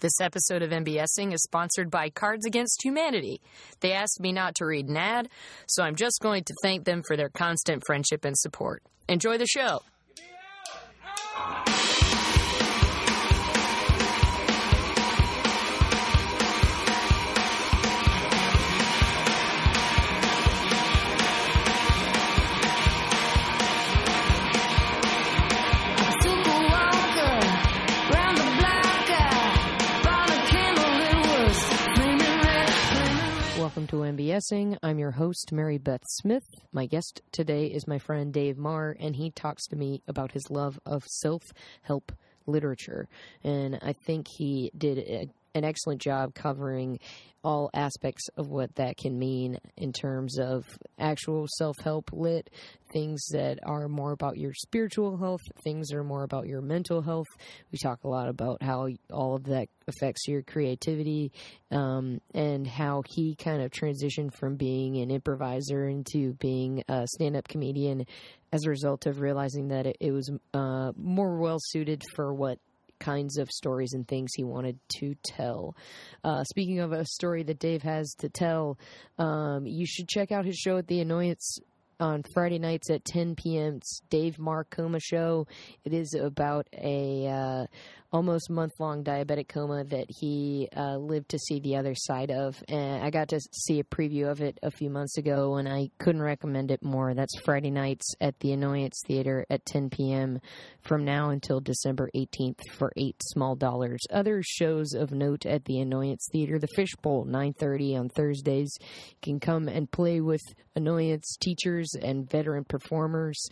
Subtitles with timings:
[0.00, 3.40] This episode of MBSing is sponsored by Cards Against Humanity.
[3.80, 5.28] They asked me not to read an ad,
[5.66, 8.84] so I'm just going to thank them for their constant friendship and support.
[9.08, 9.80] Enjoy the show.
[33.68, 34.78] Welcome to MBSing.
[34.82, 36.46] I'm your host, Mary Beth Smith.
[36.72, 40.50] My guest today is my friend Dave Maher, and he talks to me about his
[40.50, 42.10] love of self help
[42.46, 43.08] literature.
[43.44, 45.28] And I think he did a,
[45.58, 46.98] an excellent job covering
[47.44, 50.64] all aspects of what that can mean in terms of
[50.98, 52.50] actual self help lit,
[52.92, 57.00] things that are more about your spiritual health, things that are more about your mental
[57.00, 57.26] health.
[57.70, 61.32] We talk a lot about how all of that affects your creativity
[61.70, 67.36] um, and how he kind of transitioned from being an improviser into being a stand
[67.36, 68.04] up comedian
[68.52, 72.58] as a result of realizing that it, it was uh, more well suited for what
[72.98, 75.76] kinds of stories and things he wanted to tell.
[76.24, 78.78] Uh, speaking of a story that Dave has to tell,
[79.18, 81.58] um, you should check out his show at The Annoyance
[82.00, 83.76] on Friday nights at 10 p.m.
[83.76, 85.46] It's Dave Maher Coma Show.
[85.84, 87.66] It is about a uh,
[88.10, 92.62] almost month long diabetic coma that he uh, lived to see the other side of.
[92.68, 95.90] And I got to see a preview of it a few months ago, and I
[95.98, 97.14] couldn't recommend it more.
[97.14, 100.40] That's Friday nights at the Annoyance Theater at 10 p.m.
[100.82, 104.00] from now until December 18th for eight small dollars.
[104.10, 108.74] Other shows of note at the Annoyance Theater: The Fishbowl, 9:30 on Thursdays.
[108.80, 110.42] You can come and play with
[110.74, 113.48] Annoyance teachers and veteran performers.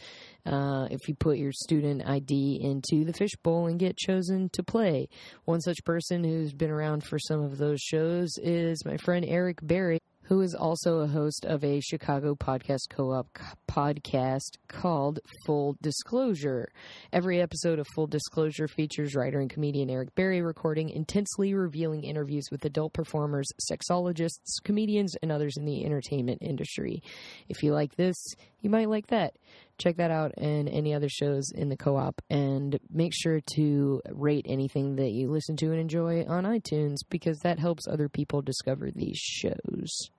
[0.46, 5.08] Uh, if you put your student ID into the fishbowl and get chosen to play.
[5.44, 9.58] One such person who's been around for some of those shows is my friend Eric
[9.62, 13.28] Berry, who is also a host of a Chicago podcast co op
[13.68, 16.68] podcast called Full Disclosure.
[17.12, 22.48] Every episode of Full Disclosure features writer and comedian Eric Berry recording intensely revealing interviews
[22.50, 27.02] with adult performers, sexologists, comedians, and others in the entertainment industry.
[27.48, 28.16] If you like this,
[28.60, 29.36] you might like that.
[29.78, 34.00] Check that out and any other shows in the co op, and make sure to
[34.10, 38.42] rate anything that you listen to and enjoy on iTunes because that helps other people
[38.42, 40.10] discover these shows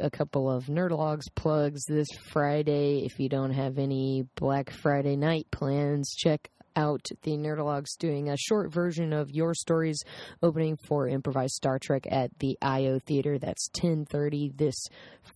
[0.00, 3.04] a couple of Nerdologues plugs this Friday.
[3.04, 8.36] If you don't have any Black Friday night plans, check out the Nerdologues doing a
[8.36, 10.02] short version of your stories
[10.42, 13.38] opening for improvised Star Trek at the IO Theater.
[13.38, 14.76] That's 10:30 this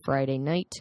[0.05, 0.71] Friday night.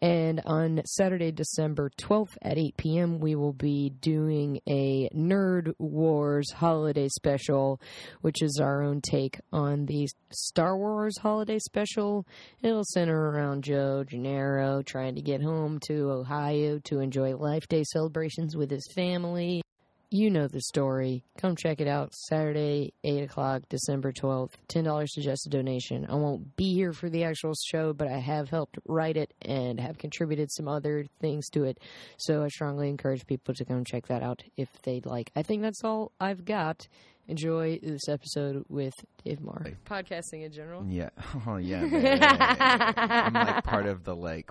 [0.00, 6.50] And on Saturday, December 12th at 8 p.m., we will be doing a Nerd Wars
[6.52, 7.80] holiday special,
[8.22, 12.26] which is our own take on the Star Wars holiday special.
[12.62, 17.84] It'll center around Joe Gennaro trying to get home to Ohio to enjoy Life Day
[17.84, 19.62] celebrations with his family.
[20.08, 21.24] You know the story.
[21.36, 24.52] Come check it out Saturday, 8 o'clock, December 12th.
[24.68, 26.06] $10 suggested donation.
[26.08, 29.80] I won't be here for the actual show, but I have helped write it and
[29.80, 31.78] have contributed some other things to it.
[32.18, 35.32] So I strongly encourage people to come check that out if they'd like.
[35.34, 36.86] I think that's all I've got.
[37.26, 38.94] Enjoy this episode with
[39.24, 39.72] Dave Maher.
[39.86, 40.84] Podcasting in general.
[40.86, 41.10] Yeah.
[41.48, 41.80] Oh yeah.
[43.26, 44.48] I'm like part of the like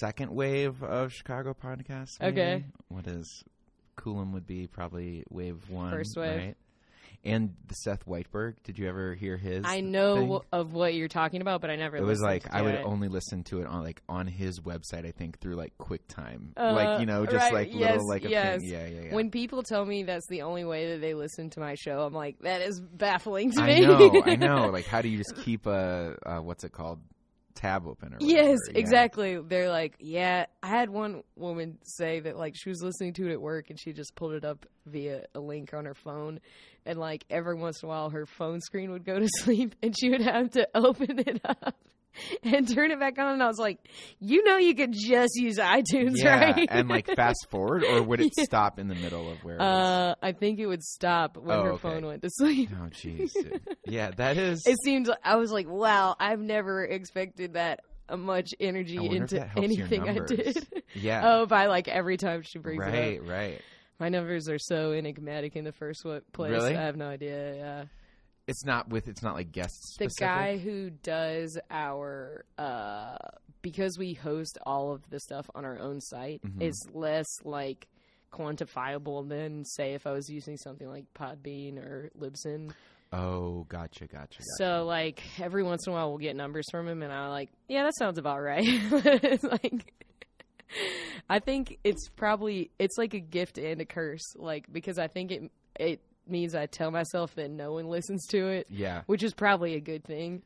[0.00, 2.18] second wave of Chicago podcasts.
[2.20, 2.40] maybe.
[2.40, 2.64] Okay.
[2.88, 3.44] What is
[4.06, 5.90] Coolum would be probably wave one.
[5.90, 6.36] First wave.
[6.38, 6.56] Right?
[7.24, 8.54] And the Seth Whiteberg.
[8.62, 9.64] Did you ever hear his?
[9.66, 10.40] I know thing?
[10.52, 12.84] of what you're talking about, but I never listened It was like I would it.
[12.84, 15.04] only listen to it on like on his website.
[15.04, 18.24] I think through like QuickTime, Uh, like you know, just right, like yes, little like
[18.24, 18.60] a yes.
[18.60, 18.70] thing.
[18.70, 19.14] Yeah, yeah, yeah.
[19.14, 22.14] When people tell me that's the only way that they listen to my show, I'm
[22.14, 23.84] like, that is baffling to I me.
[23.84, 24.66] I know, I know.
[24.68, 27.00] Like, how do you just keep a uh, what's it called
[27.56, 28.14] tab open?
[28.14, 28.58] Or Yes.
[28.70, 28.78] Yeah.
[28.78, 29.40] exactly.
[29.40, 30.46] They're like, yeah.
[30.62, 33.78] I had one woman say that like she was listening to it at work and
[33.80, 36.38] she just pulled it up via a link on her phone,
[36.84, 39.94] and like every once in a while her phone screen would go to sleep and
[39.98, 41.76] she would have to open it up
[42.42, 43.34] and turn it back on.
[43.34, 43.78] And I was like,
[44.20, 46.68] you know, you could just use iTunes, Yeah, right?
[46.70, 48.44] and like fast forward, or would it Yeah.
[48.44, 49.56] stop in the middle of where?
[49.56, 49.66] it was?
[49.66, 51.82] Uh, I think it would stop when Oh, her okay.
[51.82, 52.70] phone went to sleep.
[52.72, 53.30] Oh, jeez.
[53.86, 54.62] yeah, that is.
[54.66, 57.80] It seemed I was like, wow, I've never expected that
[58.16, 60.66] much energy I wonder if into that helps your anything I did.
[60.94, 61.22] Yeah.
[61.24, 63.28] Oh, by like every time she brings it right, up.
[63.28, 63.60] right.
[63.98, 66.52] My numbers are so enigmatic in the first place.
[66.52, 66.76] Really?
[66.76, 67.54] I have no idea.
[67.56, 67.84] Yeah.
[68.46, 69.08] It's not with.
[69.08, 69.96] It's not like guests.
[69.98, 73.16] The guy who does our uh
[73.62, 76.62] because we host all of the stuff on our own site Mhm.
[76.62, 77.88] is less like
[78.32, 82.72] quantifiable than say if I was using something like Podbean or Libsyn.
[83.12, 84.42] Oh, gotcha, gotcha, gotcha.
[84.58, 87.50] So like every once in a while we'll get numbers from him, and I'm like,
[87.68, 88.62] yeah, that sounds about right.
[88.66, 89.92] it's like.
[91.30, 95.30] I think it's probably it's like a gift and a curse, like because I think
[95.32, 99.34] it it means I tell myself that no one listens to it, yeah, which is
[99.34, 100.42] probably a good thing.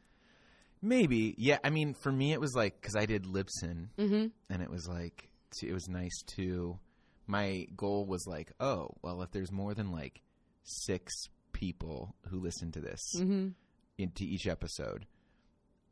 [0.82, 1.35] maybe.
[1.38, 4.27] Yeah, I mean, for me, it was like because I did Libsyn, Mm-hmm.
[4.50, 5.29] and it was like
[5.62, 6.79] it was nice to.
[7.27, 10.21] My goal was like, oh, well, if there's more than like
[10.65, 11.12] six
[11.53, 13.49] people who listen to this Mm-hmm.
[13.99, 15.06] into each episode,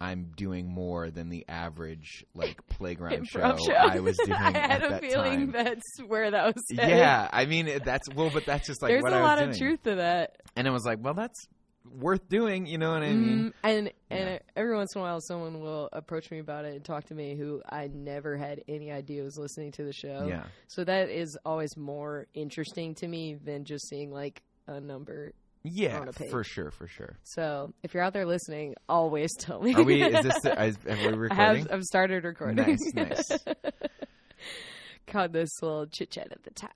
[0.01, 3.73] I'm doing more than the average like playground show, show.
[3.73, 5.65] I was doing I had a that feeling time.
[5.65, 6.65] that's where that was.
[6.77, 6.97] headed.
[6.99, 9.51] Yeah, I mean that's well, but that's just like There's a I lot doing.
[9.51, 10.37] of truth to that.
[10.57, 11.49] and it was like, well, that's
[11.91, 12.67] worth doing.
[12.67, 13.39] You know what I mean?
[13.39, 13.53] Mhm.
[13.65, 14.39] And and Yeah.
[14.57, 17.35] every once in a while, someone will approach me about it and talk to me
[17.37, 20.27] who I never had any idea was listening to the show.
[20.29, 25.33] Yeah, So that is always more interesting to me than just seeing like a number.
[25.63, 26.31] Yeah, On a page.
[26.31, 27.17] for sure, for sure.
[27.25, 29.75] So if you're out there listening, always tell me.
[29.75, 30.03] Are we?
[30.03, 30.41] Is this?
[30.43, 31.37] The, is, we I recording?
[31.37, 32.57] have, I've started recording.
[32.65, 33.29] Nice, nice.
[35.07, 36.73] Caught this little chit chat at the top.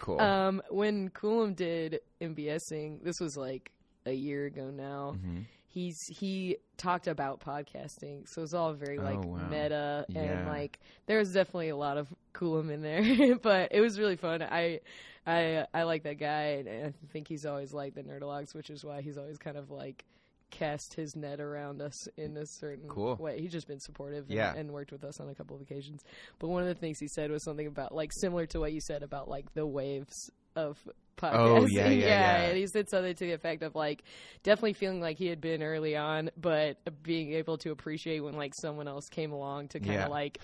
[0.00, 0.20] Cool.
[0.20, 3.70] Um, when Coolum did MBSing, this was like
[4.06, 5.14] a year ago now.
[5.16, 5.44] Mhm.
[5.68, 9.48] He's he talked about podcasting, so it's all very like Oh, wow.
[9.48, 10.48] meta and Yeah.
[10.48, 14.42] like there was definitely a lot of Coolum in there, but it was really fun.
[14.42, 14.80] I
[15.26, 18.84] I I like that guy, and I think he's always liked the Nerdologues, which is
[18.84, 20.04] why he's always kind of like
[20.52, 23.16] cast his net around us in a certain Cool.
[23.16, 23.40] way.
[23.40, 26.02] He's just been supportive and, and worked with us on a couple of occasions.
[26.38, 28.80] But one of the things he said was something about like similar to what you
[28.80, 31.60] said about like the waves of oh, podcasting.
[31.62, 32.36] Oh, yeah, yeah, yeah.
[32.48, 34.02] And he said something to the effect of like
[34.42, 38.52] definitely feeling like he had been early on, but being able to appreciate when like
[38.60, 40.06] someone else came along to kind of Yeah.
[40.08, 40.38] like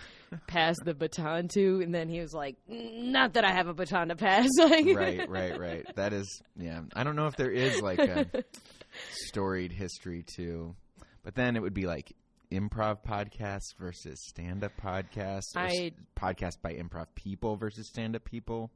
[0.47, 4.09] pass the baton to, and then he was like, "Not that I have a baton
[4.09, 5.97] to pass." like, right, right, right.
[5.97, 6.81] That is, yeah.
[6.95, 8.27] I don't know if there is like a
[9.27, 10.75] storied history to,
[11.23, 12.13] but then it would be like
[12.51, 18.15] improv podcasts versus stand up podcasts, or s- I- podcast by improv people versus stand
[18.17, 18.71] up people.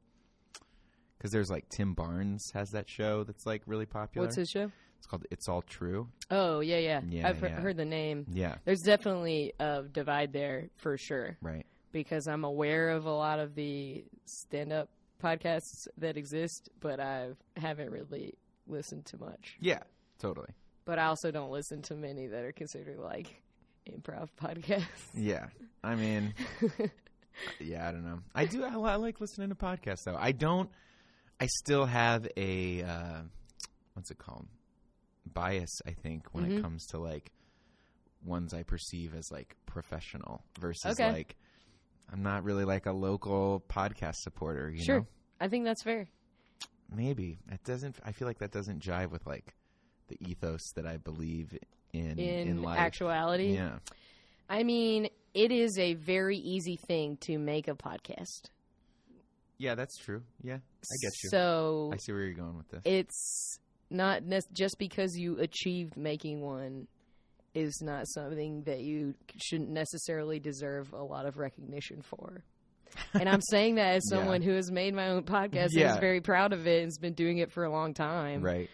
[1.17, 4.25] Because there's like Tim Barnes has that show that's like really popular.
[4.27, 4.71] What's his show?
[4.97, 6.07] It's called It's All True.
[6.31, 7.01] Oh yeah, yeah.
[7.07, 7.59] Yeah, I've he- yeah.
[7.61, 8.25] heard the name.
[8.31, 11.37] Yeah, There's definitely a divide there for sure.
[11.41, 11.65] right.
[11.91, 14.89] because I'm aware of a lot of the stand up
[15.23, 18.35] podcasts that exist, but I haven't really
[18.67, 19.57] listened to much.
[19.59, 19.81] Yeah,
[20.19, 20.49] totally.
[20.85, 23.41] But I also don't listen to many that are considered like
[23.89, 24.83] improv podcasts.
[25.15, 25.47] Yeah,
[25.83, 26.33] I mean,
[27.59, 28.19] yeah, I don't know.
[28.35, 28.63] I do.
[28.63, 30.17] I, I like listening to podcasts though.
[30.17, 30.69] I don't.
[31.39, 33.21] I still have a uh,
[33.93, 34.47] what's it called?
[35.25, 35.81] Bias.
[35.85, 36.57] I think when Mhm.
[36.57, 37.31] it comes to like
[38.25, 41.11] ones I perceive as like professional versus Okay.
[41.11, 41.35] like
[42.11, 44.69] I'm not really like a local podcast supporter.
[44.71, 44.99] You Sure.
[45.01, 45.07] know,
[45.39, 46.07] I think that's fair.
[46.89, 47.97] maybe it doesn't.
[48.05, 49.53] I feel like that doesn't jive with like
[50.07, 51.57] the ethos that I believe
[51.91, 52.79] in In, life.
[52.79, 53.79] actuality, yeah.
[54.49, 58.43] I mean, it is a very easy thing to make a podcast.
[59.57, 60.21] Yeah, that's true.
[60.43, 61.29] Yeah, I get you.
[61.29, 62.81] So I see where you're going with this.
[62.85, 63.59] it's
[63.89, 66.87] not nec- just because you achieved making one
[67.53, 72.43] is not something that you shouldn't necessarily deserve a lot of recognition for.
[73.13, 74.17] And I'm saying that as Yeah.
[74.19, 76.97] someone who has made my own podcast and is very proud of it and has
[76.97, 78.41] been doing it for a long time.
[78.41, 78.69] right.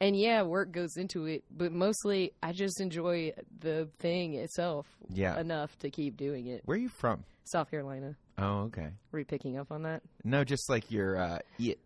[0.00, 5.40] And yeah, work goes into it, but mostly I just enjoy the thing itself Yeah.
[5.40, 6.60] enough to keep doing it.
[6.66, 7.24] Where are you from?
[7.44, 8.14] South Carolina.
[8.38, 8.88] Oh, okay.
[9.12, 10.02] Were you picking up on that?
[10.24, 11.78] No, just like your uh, it.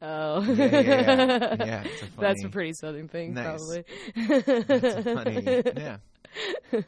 [0.00, 0.40] Oh.
[0.42, 1.56] Yeah, yeah, yeah.
[1.66, 3.44] Yeah, a That's a pretty southern thing, Nice.
[3.44, 3.84] probably.
[4.62, 5.62] That's funny.
[5.76, 5.96] Yeah.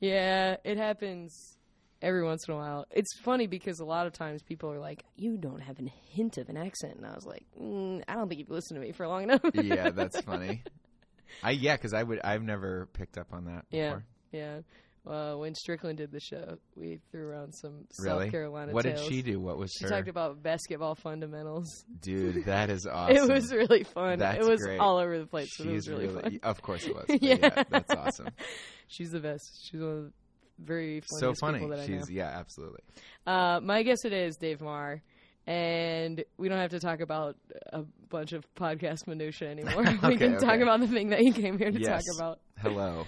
[0.00, 1.56] yeah, it happens
[2.02, 2.84] every once in a while.
[2.90, 6.36] It's funny because a lot of times people are like, "You don't have a hint
[6.38, 8.92] of an accent," and I was like, mm, "I don't think you've listened to me
[8.92, 10.62] for long enough." Yeah, that's funny.
[11.42, 13.64] I yeah, because I would I've never picked up on that.
[13.70, 13.86] Yeah.
[13.86, 14.04] Before.
[14.32, 14.58] yeah.
[15.06, 18.24] Uh, when Strickland did the show, we threw around some Really?
[18.24, 19.00] South Carolina What tales.
[19.02, 19.38] did she do?
[19.38, 19.90] What was She her?
[19.90, 21.84] talked about basketball fundamentals.
[22.00, 23.16] Dude, that is awesome.
[23.18, 24.20] It was really fun.
[24.20, 24.78] That's it was great.
[24.80, 26.40] all over the place, but it was really, fun.
[26.42, 27.04] Of course it was.
[27.20, 27.36] Yeah.
[27.42, 27.64] yeah.
[27.68, 28.28] that's awesome.
[28.88, 29.68] She's the best.
[29.70, 30.12] She's one of the
[30.58, 31.58] very so funny.
[31.58, 31.98] people that I know.
[31.98, 32.80] She's yeah, absolutely.
[33.26, 35.02] Uh, my guest today is Dave Maher,
[35.46, 37.36] and we don't have to talk about
[37.72, 39.82] a bunch of podcast minutia anymore.
[39.82, 42.04] we Okay, can talk about the thing that you came here to Yes.
[42.06, 43.04] talk about, Hello.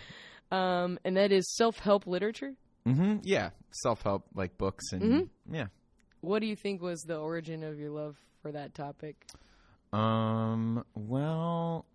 [0.50, 2.54] Um, and that is self-help literature.
[2.86, 3.16] Mm-hmm.
[3.22, 5.28] Yeah, self help like books and Mhm.
[5.50, 5.66] yeah.
[6.20, 9.26] What do you think was the origin of your love for that topic?
[9.92, 10.84] Um.
[10.94, 11.86] Well,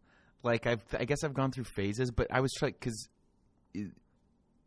[0.43, 3.07] like I've, I guess I've gone through phases, but I was like, because,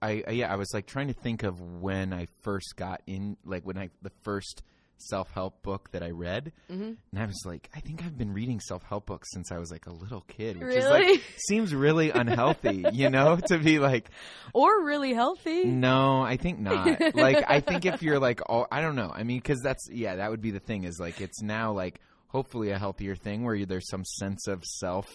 [0.03, 3.37] I, I yeah, I was like trying to think of when I first got in,
[3.45, 4.63] like when I the first
[4.99, 8.33] self help book that I read, hmm and I was like, I think I've been
[8.33, 10.81] reading self help books since I was like a little kid, which Really?
[10.81, 14.11] is like seems really unhealthy, you know, to be like,
[14.53, 15.65] Or really healthy.
[15.65, 17.01] no, I think not.
[17.15, 19.11] like, I think if you're like, oh, I don't know.
[19.15, 20.85] I mean, because that's yeah, that would be the thing.
[20.85, 24.65] Is like it's now like hopefully a healthier thing where you, there's some sense of
[24.65, 25.07] self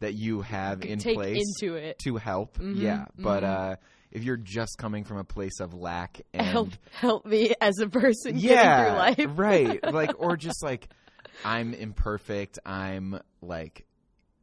[0.00, 1.98] that you have in Take place into it.
[2.00, 2.58] to help.
[2.58, 3.46] Mhm, Yeah, but mhm.
[3.72, 3.76] uh,
[4.12, 7.88] if you're just coming from a place of lack and Help help me as a
[7.88, 8.84] person yeah, getting
[9.16, 9.38] through life.
[9.38, 10.88] right, like or just like
[11.44, 12.58] I'm imperfect.
[12.64, 13.84] I'm like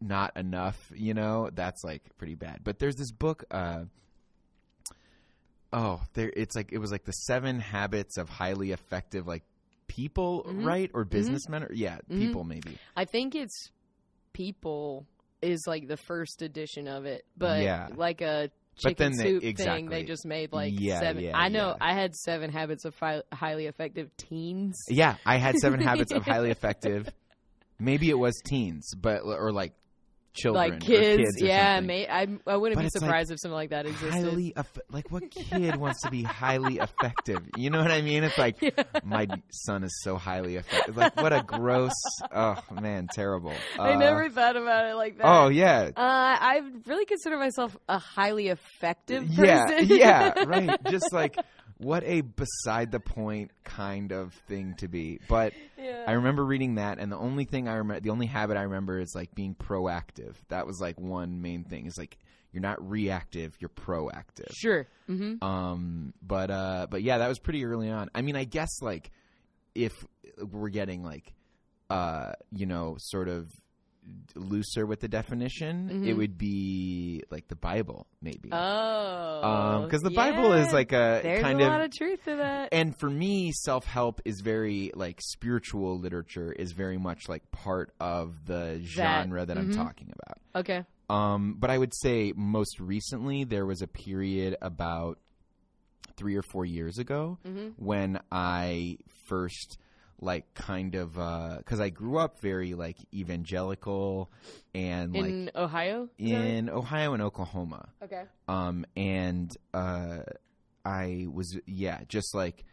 [0.01, 0.77] not enough.
[0.96, 2.60] You know, that's like pretty bad.
[2.63, 3.46] But there's this book.
[3.51, 3.86] uh
[5.72, 6.32] Oh, there.
[6.36, 9.43] It's like it was like the seven habits of highly effective like
[9.88, 10.65] people, Mhm.
[10.65, 10.91] right?
[10.93, 12.20] Or businessmen, or yeah, Mhm.
[12.20, 12.77] people maybe.
[12.96, 13.72] I think it's
[14.34, 15.08] people
[15.41, 17.89] is like the first edition of it, but Yeah.
[17.96, 18.50] like a
[18.81, 21.23] But then they- soup thing, they just made like Yeah, seven.
[21.23, 21.77] yeah, I know yeah.
[21.89, 24.77] I had seven habits of fi- highly effective teens.
[24.89, 27.09] Yeah, I had seven habits of highly effective.
[27.79, 29.73] Maybe it was teens, but or like
[30.33, 33.39] children, like kids, kids yeah, may, I I wouldn't But be it's like surprised if
[33.39, 34.11] something like that existed.
[34.11, 34.53] highly
[34.91, 37.39] like what kid wants to be highly effective?
[37.57, 38.23] You know what i mean?
[38.23, 38.57] It's like
[39.05, 40.97] my son is so highly effective.
[40.97, 41.93] Like what a gross
[42.31, 43.53] oh man terrible.
[43.79, 45.25] I Uh, never thought about it like that.
[45.25, 45.89] oh yeah.
[45.95, 49.45] Uh, I really consider myself a highly effective person.
[49.45, 50.79] yeah yeah right.
[50.89, 51.37] Just like
[51.83, 56.03] what a beside the point kind of thing to be but Yeah.
[56.07, 58.99] i remember reading that and the only thing i remember the only habit i remember
[58.99, 62.17] is like being proactive that was like one main thing is like
[62.51, 64.87] you're not reactive you're proactive Sure.
[65.07, 68.09] hmm Um, but uh, but yeah, that was pretty early on.
[68.15, 69.09] I mean, I guess like
[69.75, 69.91] if
[70.37, 71.33] we're getting like
[71.89, 73.49] uh, you know, sort of
[74.36, 76.07] looser with the definition, Mhm.
[76.07, 78.50] it would be like the Bible, maybe.
[78.51, 79.81] Oh.
[79.86, 82.69] because the Bible is like a There's kind a of lot of truth to that.
[82.72, 87.93] and for me self help is very like spiritual literature is very much like part
[88.00, 89.75] of the genre that, I'm mhm.
[89.75, 90.38] talking about.
[90.63, 90.86] Okay.
[91.10, 95.19] Um, but I would say most recently there was a period about
[96.15, 99.77] three or four years ago hmm when I first
[100.23, 104.31] like kind of because I grew up very like evangelical
[104.73, 106.09] and like In Ohio?
[106.17, 107.89] Is that in Ohio and Oklahoma.
[108.03, 108.23] Okay.
[108.47, 110.19] Um, and uh,
[110.85, 112.65] I was yeah just like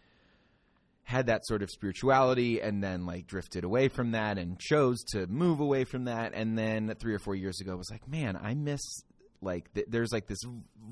[1.02, 5.26] had that sort of spirituality and then like drifted away from that and chose to
[5.26, 8.54] move away from that and then three or four years ago was like man i
[8.54, 8.80] miss
[9.42, 10.38] like th- there's like this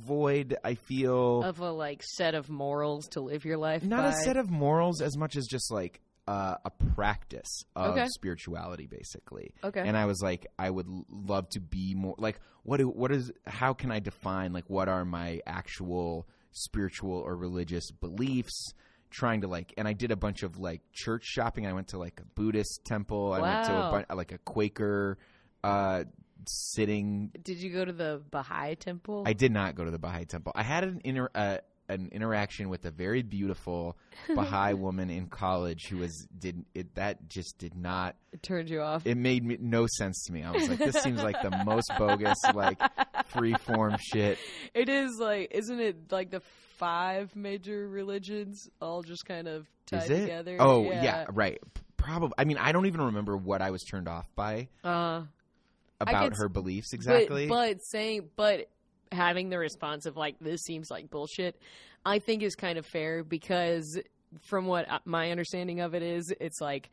[0.05, 3.85] void i feel Of a like set of morals to live your life.
[3.85, 4.09] not by.
[4.09, 8.07] a set of morals as much as just like uh, a practice of Okay.
[8.09, 9.81] spirituality basically Okay.
[9.81, 13.33] and I was like, I would love to be more like what do, what is
[13.47, 18.73] how can I define like what are my actual spiritual or religious beliefs?
[19.11, 21.67] Trying to like, and I did a bunch of like church shopping.
[21.67, 23.33] I went to like a Buddhist temple.
[23.33, 25.17] I went to a bunch, like a Quaker
[25.65, 26.05] uh,
[26.47, 27.31] sitting.
[27.43, 29.25] Did you go to the Baha'i temple?
[29.27, 30.53] I did not go to the Baha'i temple.
[30.55, 31.31] I had an inner.
[31.35, 31.59] uh,
[31.89, 33.97] an interaction with a very beautiful
[34.35, 38.81] Baha'i woman in college who was did it that just did not It turned you
[38.83, 39.07] off.
[39.07, 40.43] it made me, no sense to me.
[40.43, 42.79] I was like, this seems like the most bogus, like
[43.29, 44.39] free form shit.
[44.75, 46.41] It is like, isn't it like the
[46.77, 50.21] five major religions all just kind of tied Is it?
[50.23, 50.57] together?
[50.61, 51.27] Oh yeah.
[51.33, 51.59] right.
[51.97, 52.33] Probably.
[52.39, 55.23] I mean, I don't even remember what I was turned off by Uh,
[56.01, 57.49] about her beliefs exactly.
[57.49, 58.69] But, but saying, but
[59.13, 61.61] having the response of like, this seems like bullshit,
[62.05, 63.99] I think is kind of fair because
[64.43, 66.91] from what my understanding of it is, it's like,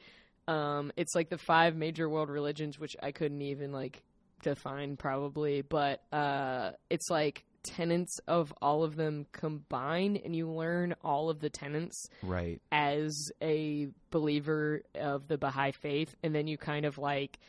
[0.47, 4.03] um, it's like the five major world religions, which I couldn't even like
[4.43, 10.95] define probably, but uh, it's like tenets of all of them combined, and you learn
[11.03, 12.61] all of the tenets right.
[12.71, 17.39] as a believer of the Baha'i faith, and then you kind of like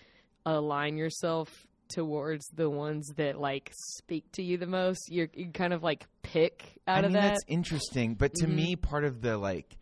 [0.46, 5.10] align yourself towards the ones that like speak to you the most.
[5.10, 7.28] You're, you kind of like pick out I of mean, that.
[7.30, 8.14] that's interesting.
[8.14, 8.54] But to Mhm.
[8.54, 9.76] me, part of the like,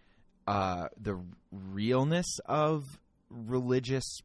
[0.47, 1.19] uh, the
[1.51, 2.83] realness of
[3.31, 4.21] religious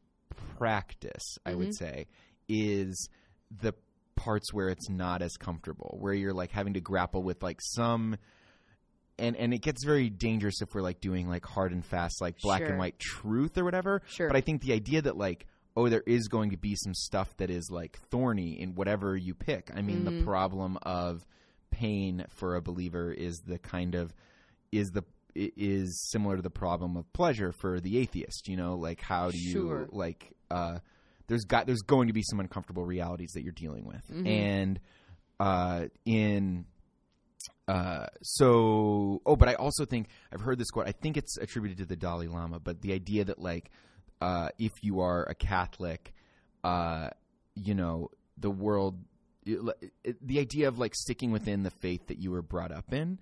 [0.58, 1.78] practice, I would Mhm.
[1.78, 2.06] say,
[2.48, 3.08] is
[3.50, 3.72] the
[4.16, 8.16] parts where it's not as comfortable, where you're like having to grapple with like some.
[9.18, 12.38] And, and it gets very dangerous if we're like doing like hard and fast like
[12.40, 12.68] black Sure.
[12.70, 14.02] and white truth or whatever.
[14.06, 14.28] Sure.
[14.28, 15.46] But I think the idea that like
[15.76, 19.34] oh there is going to be some stuff that is like thorny in whatever you
[19.34, 19.70] pick.
[19.74, 20.24] I mean the Mhm.
[20.24, 21.24] problem of
[21.70, 24.12] pain for a believer is the kind of
[24.72, 25.04] is the
[25.36, 29.38] is similar to the problem of pleasure for the atheist you know like how do
[29.38, 29.88] you Sure.
[29.92, 30.80] like uh
[31.28, 34.26] there's got there's going to be some uncomfortable realities that you're dealing with Mhm.
[34.26, 34.80] and
[35.38, 36.66] uh in
[37.68, 40.88] uh, so oh, but I also think I've heard this quote.
[40.88, 43.70] I think it's attributed to the Dalai Lama, but the idea that like
[44.20, 46.12] uh, if you are a Catholic,
[46.64, 47.08] uh,
[47.54, 48.98] you know, the world,
[49.44, 53.18] the idea of like sticking within the faith that you were brought up in.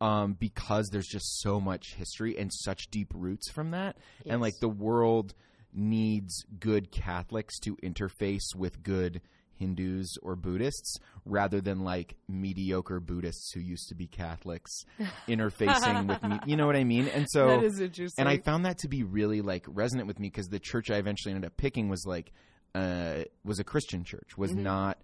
[0.00, 4.58] Um, because there's just so much history and such deep roots from that, and like
[4.58, 5.32] the world
[5.72, 9.20] needs good Catholics to interface with good
[9.62, 14.84] Hindus or Buddhists rather than like mediocre Buddhists who used to be Catholics
[15.28, 16.38] interfacing with me.
[16.46, 17.08] You know what I mean?
[17.08, 18.20] And so that is interesting.
[18.20, 20.96] and I found that to be really like resonant with me because the church I
[20.96, 22.32] eventually ended up picking was like
[22.74, 24.62] uh, was a Christian church, was Mm-hmm.
[24.64, 24.98] not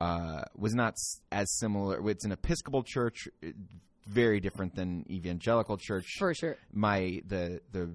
[0.00, 0.94] uh, was not
[1.32, 2.08] as similar.
[2.08, 3.48] It's an Episcopal church, uh,
[4.06, 6.06] very different than evangelical church.
[6.18, 6.56] for sure.
[6.72, 7.90] My the the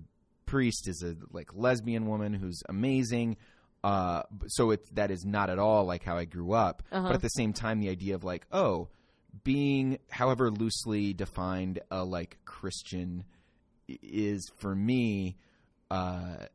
[0.46, 3.38] priest is a like lesbian woman who's amazing.
[3.84, 6.84] Uh, so it that is not at all like how I grew up.
[6.92, 7.08] Uh-huh.
[7.08, 8.88] But at the same time, the idea of like oh,
[9.44, 13.25] being however loosely defined a like Christian
[13.88, 15.36] is for me,
[15.92, 16.46] uh,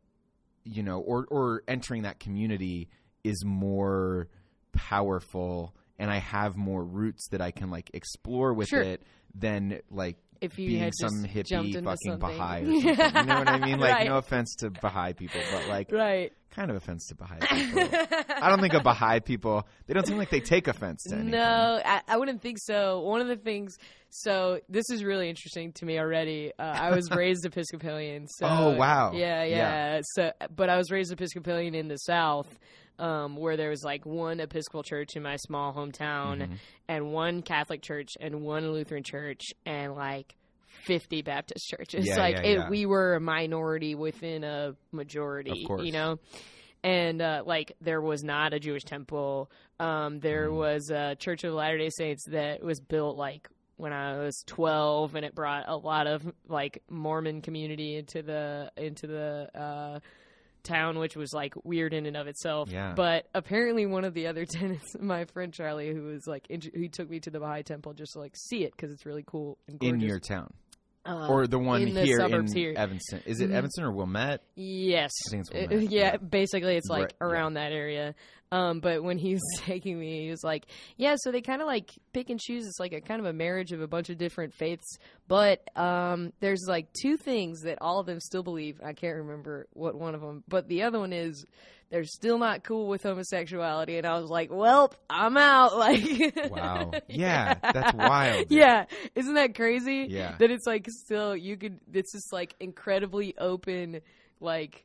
[0.64, 2.88] you know, or or entering that community
[3.24, 4.28] is more
[4.72, 8.80] powerful, and I have more roots that I can like explore with Sure.
[8.80, 9.02] it
[9.34, 12.18] than like If you being had some hippie fucking.
[12.18, 13.16] Baha'i or something.
[13.16, 13.78] You know what I mean?
[13.80, 14.06] Like, Right.
[14.08, 16.32] no offense to Baha'i people, but like, Right.
[16.50, 17.88] kind of offense to Baha'i people.
[18.40, 19.66] I don't think of Baha'i people.
[19.86, 21.32] They don't seem like they take offense to anything.
[21.32, 23.00] No, I, I wouldn't think so.
[23.00, 23.76] One of the things,
[24.10, 26.52] so this is really interesting to me already.
[26.58, 28.26] Uh, I was raised Episcopalian.
[28.28, 29.12] So, Oh, wow.
[29.14, 30.00] Yeah, yeah, Yeah.
[30.14, 32.58] So, but I was raised Episcopalian in the South,
[32.98, 36.54] um, where there was like one Episcopal church in my small hometown, Mm-hmm.
[36.88, 40.34] and one Catholic church, and one Lutheran church, and like.
[40.84, 42.06] 50 Baptist churches.
[42.06, 42.68] Yeah, like yeah, it, yeah.
[42.68, 46.18] we were a minority within a majority, you know?
[46.84, 49.50] and uh, like there was not a Jewish temple.
[49.80, 50.56] Um, there Mm.
[50.56, 55.14] was a Church of Latter Day Saints that was built like when I was twelve,
[55.14, 59.98] and it brought a lot of like Mormon community into the into the uh,
[60.62, 62.70] town, which was like weird in and of itself.
[62.70, 62.92] Yeah.
[62.94, 66.88] But apparently, one of the other tenants, my friend Charlie, who was like int- who
[66.88, 69.58] took me to the Baha'i temple just to like see it because it's really cool
[69.68, 70.02] and gorgeous.
[70.02, 70.52] In your town.
[71.08, 72.74] Uh, Or the one in the here in here.
[72.76, 73.22] Evanston.
[73.24, 73.54] Is it Mhm.
[73.54, 74.42] Evanston or Wilmette?
[74.56, 75.10] Yes.
[75.26, 76.16] I think it's Uh, Wilmette, yeah, yeah.
[76.18, 77.26] basically it's like Right, yeah.
[77.26, 78.14] around that area.
[78.50, 80.64] Um, but when he was taking me, he was like,
[80.96, 82.66] "Yeah, so they kind of like pick and choose.
[82.66, 84.96] It's like a kind of a marriage of a bunch of different faiths.
[85.28, 88.80] But um, there's like two things that all of them still believe.
[88.82, 91.44] I can't remember what one of them, but the other one is
[91.90, 93.96] they're still not cool with homosexuality.
[93.96, 96.90] And I was like, "Well, I'm out." Like, Wow.
[97.08, 98.46] Yeah, that's wild.
[98.50, 100.06] yeah, isn't that crazy?
[100.08, 100.36] Yeah.
[100.38, 101.80] that it's like still you could.
[101.92, 104.00] It's just like incredibly open,
[104.40, 104.84] like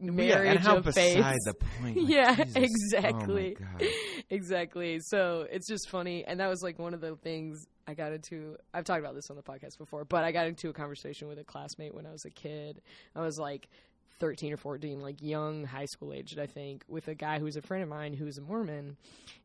[0.00, 1.96] marriage yeah, and how of beside the point.
[1.96, 2.56] like, yeah, Jesus.
[2.56, 3.88] Oh, exactly, God.
[4.30, 5.00] exactly.
[5.00, 8.56] So it's just funny, and that was like one of the things I got into.
[8.72, 11.38] I've talked about this on the podcast before, but I got into a conversation with
[11.38, 12.80] a classmate when I was a kid.
[13.14, 13.68] I was like.
[14.18, 17.56] 13 or 14, like young high school aged, I think, with a guy who was
[17.56, 18.96] a friend of mine who was a Mormon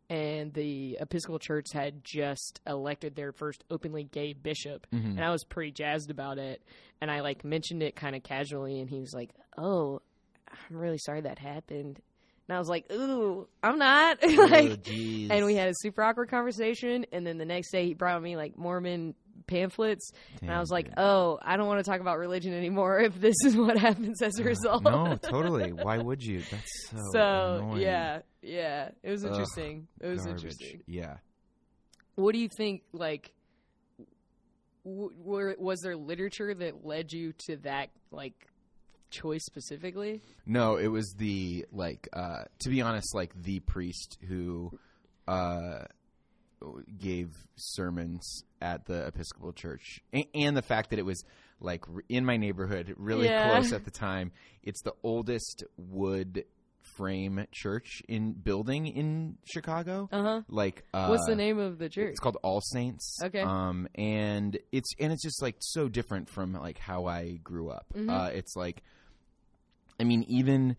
[0.10, 5.12] and the Episcopal Church had just elected their first openly gay bishop, Mhm.
[5.12, 6.64] and I was pretty jazzed about it.
[7.02, 10.02] And I like mentioned it kind of casually, and he was like, "Oh,
[10.48, 12.02] I'm really sorry that happened."
[12.48, 15.30] And I was like, "Ooh, I'm not." Oh, like, jeez.
[15.30, 17.06] and we had a super awkward conversation.
[17.12, 19.14] And then the next day, he brought me like Mormon
[19.50, 20.90] pamphlets, and I was like.
[20.98, 24.38] "Oh, I don't want to talk about religion anymore if this is what happens as
[24.40, 25.74] a result." no, totally.
[25.74, 26.42] Why would you?
[26.50, 26.98] That's so.
[27.12, 27.82] So annoying.
[27.82, 29.88] yeah, yeah, it was Ugh, interesting.
[30.00, 30.44] it was Garbage.
[30.44, 30.82] interesting.
[30.88, 31.18] Yeah.
[32.16, 32.84] What do you think?
[32.94, 33.32] Like,
[34.86, 38.48] w- were, was there literature that led you to that like
[39.10, 40.22] choice specifically?
[40.46, 44.72] No, it was the like uh to be honest, like the priest who
[45.28, 45.84] uh
[46.98, 51.24] gave sermons at the Episcopal Church, and, and the fact that it was
[51.62, 53.52] like r- in my neighborhood, really Yeah.
[53.52, 54.32] close at the time.
[54.64, 56.46] It's the oldest wood
[56.96, 60.10] frame church in building in Chicago.
[60.12, 60.42] Uh huh.
[60.50, 62.12] Like, uh, What's the name of the church?
[62.12, 63.18] It's called All Saints.
[63.24, 63.42] Okay.
[63.42, 67.86] Um, and it's and it's just like so different from like how I grew up.
[67.96, 68.10] Mhm.
[68.10, 68.82] Uh, it's like,
[70.00, 70.76] I mean, even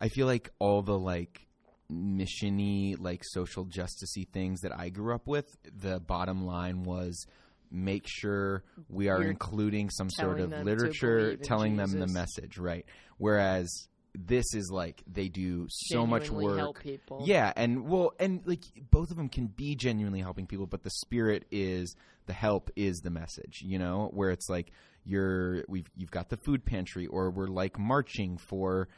[0.00, 1.46] I feel like all the like
[1.94, 5.46] missiony, like social justicey things that I grew up with.
[5.76, 7.26] The bottom line was
[7.70, 12.84] make sure we are You're including some sort of literature telling them the message, right?
[13.18, 16.84] Whereas this is like they do so much work.
[17.24, 20.90] Yeah, and well, and like both of them can be genuinely helping people, but the
[20.90, 23.62] spirit is the help is the message.
[23.62, 24.70] You know, where it's like
[25.04, 28.88] you're we've you've got the food pantry, or we're like marching for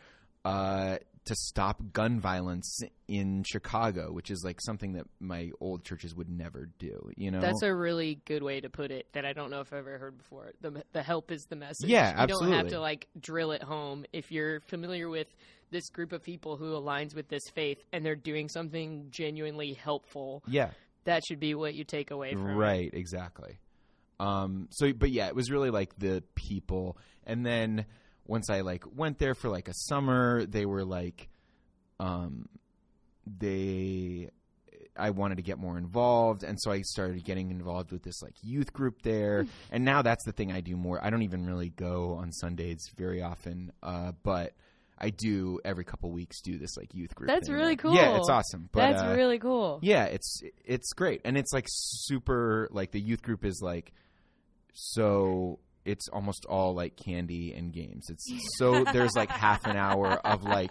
[0.44, 6.14] uh to stop gun violence in Chicago, which is like something that my old churches
[6.14, 7.10] would never do.
[7.16, 9.72] You know, That's a really good way to put it that I don't know if
[9.72, 10.52] I've ever heard before.
[10.60, 11.88] The the help is the message.
[11.88, 15.28] Yeah, You don't have to like drill it home if you're familiar with
[15.70, 20.42] this group of people who aligns with this faith and they're doing something genuinely helpful.
[20.46, 20.70] yeah,
[21.04, 22.54] That should be what you take away from it.
[22.54, 23.58] right, exactly.
[24.20, 27.84] Um, so, but yeah, it was really like the people, and then
[28.26, 31.28] once I like went there for like a summer, they were like,
[32.00, 32.48] um,
[33.26, 34.30] they.
[34.98, 38.32] I wanted to get more involved, and so I started getting involved with this like
[38.42, 39.44] youth group there.
[39.70, 41.04] And now that's the thing I do more.
[41.04, 44.54] I don't even really go on Sundays very often, uh, but
[44.98, 47.28] I do every couple weeks do this like youth group.
[47.28, 47.56] That's thing.
[47.56, 47.94] really cool.
[47.94, 48.70] Yeah, it's awesome.
[48.72, 49.78] But, That's uh, really cool.
[49.82, 52.68] yeah, it's it's great, and it's like super.
[52.70, 53.92] Like the youth group is like
[54.72, 55.58] so.
[55.86, 58.06] It's almost all like candy and games.
[58.10, 58.26] It's
[58.58, 60.70] so there's like half an hour of like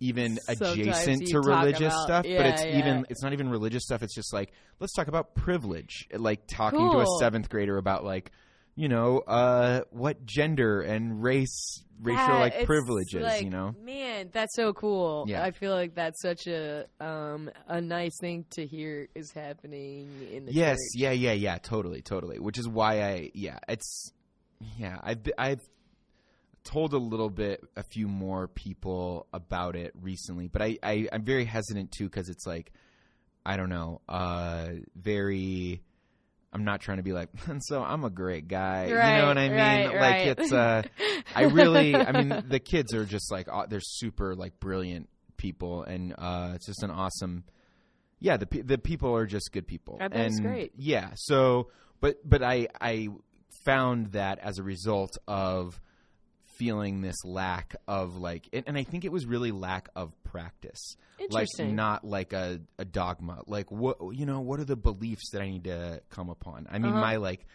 [0.00, 2.78] even Sometimes adjacent to religious about- stuff, but it's yeah.
[2.78, 4.02] even it's not even religious stuff.
[4.02, 8.30] It's just like let's talk about privilege, like talking to a seventh grader about like
[8.78, 13.22] you know uh what gender and race racial Yeah, like privileges.
[13.22, 15.24] like, you know, man, that's so cool.
[15.26, 15.42] Yeah.
[15.42, 20.44] I feel like that's such a um a nice thing to hear is happening in
[20.44, 21.00] the yes church.
[21.00, 24.12] yeah yeah yeah totally totally which is why i yeah it's
[24.78, 25.60] yeah i've i've
[26.64, 31.24] told a little bit a few more people about it recently but i, I i'm
[31.24, 32.72] very hesitant too because it's like
[33.44, 35.80] i don't know uh very
[36.52, 37.28] i'm not trying to be like
[37.60, 40.38] so i'm a great guy you know what i mean right, like right.
[40.38, 40.82] it's uh
[41.34, 46.14] i really i mean the kids are just like they're super like brilliant people and
[46.18, 47.44] uh it's just an awesome
[48.18, 50.72] yeah the the people are just good people I bet it's and great.
[50.76, 51.68] yeah so
[52.00, 53.08] but but i i
[53.66, 55.78] found that as a result of
[56.56, 60.96] feeling this lack of like and, and i think it was really lack of practice.
[61.34, 63.42] Like not like a, a dogma.
[63.46, 66.66] Like what you know what are the beliefs that i need to come upon?
[66.70, 67.00] I mean Uh-huh.
[67.00, 67.46] my like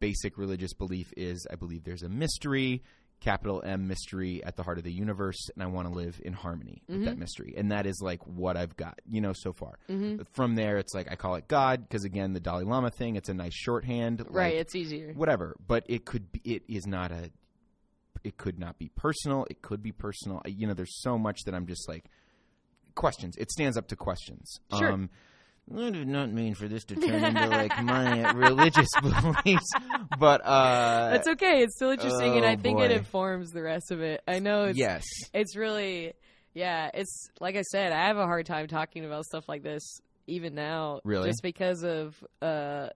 [0.00, 2.82] basic religious belief is i believe there's a mystery
[3.22, 6.32] capital m mystery at the heart of the universe and i want to live in
[6.32, 7.04] harmony with Mm-hmm.
[7.06, 10.22] that mystery and that is like what i've got you know so far Mm-hmm.
[10.32, 13.28] from there it's like i call it god because again the dalai lama thing it's
[13.28, 15.12] a nice shorthand right, like, it's easier.
[15.14, 17.30] whatever but it could be it is not a
[18.24, 21.54] it could not be personal it could be personal you know there's so much that
[21.54, 22.04] i'm just like
[22.94, 24.90] questions it stands up to questions Sure.
[24.92, 25.10] um
[25.74, 29.70] I did not mean for this to turn into like my religious beliefs,
[30.18, 31.62] but uh, That's okay.
[31.62, 34.22] It's still interesting, and oh, I think it informs the rest of it.
[34.26, 36.12] I know it's yes, it's really
[36.54, 36.90] yeah.
[36.92, 40.54] It's like I said, I have a hard time talking about stuff like this even
[40.54, 41.28] now, Really?
[41.28, 42.88] just because of uh.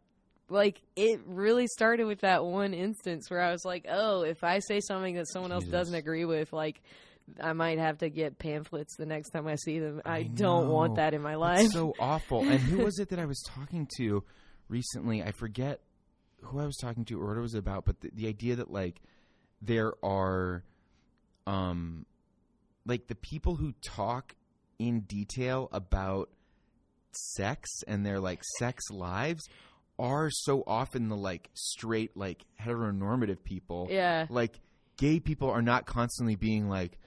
[0.48, 4.60] Like it really started with that one instance where I was like, "Oh, if I
[4.60, 5.72] say something that someone else Jesus.
[5.72, 6.80] doesn't agree with, like
[7.40, 10.00] I might have to get pamphlets the next time I see them.
[10.04, 12.40] I, don't want that in my life." That's so awful.
[12.40, 14.24] And who was it that I was talking to
[14.68, 15.22] recently?
[15.22, 15.80] I forget
[16.42, 18.70] who I was talking to or what it was about, but the, the idea that
[18.70, 19.00] like
[19.60, 20.64] there are,
[21.46, 22.06] um,
[22.84, 24.34] like the people who talk
[24.78, 26.30] in detail about
[27.12, 29.48] sex and their like sex lives
[29.98, 33.88] are so often the like straight like heteronormative people.
[33.90, 34.26] yeah.
[34.28, 34.60] Like
[34.96, 36.98] gay people are not constantly being like,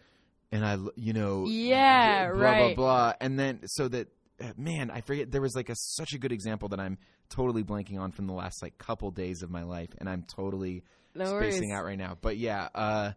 [0.52, 2.76] and I, you know, Yeah, blah right.
[2.76, 4.08] blah blah, and then so that
[4.42, 6.98] uh, man, I forget there was like a such a good example that I'm
[7.30, 10.84] totally blanking on from the last like couple days of my life, and I'm totally
[11.16, 11.78] No spacing worries.
[11.80, 12.18] out right now.
[12.22, 13.12] But yeah, uh,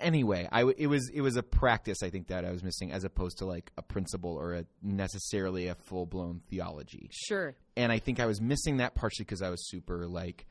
[0.00, 2.92] anyway, I w- it was it was a practice I think that I was missing
[2.92, 7.54] as opposed to like a principle or a necessarily a full blown theology Sure.
[7.76, 10.46] and I think I was missing that partially because I was super like,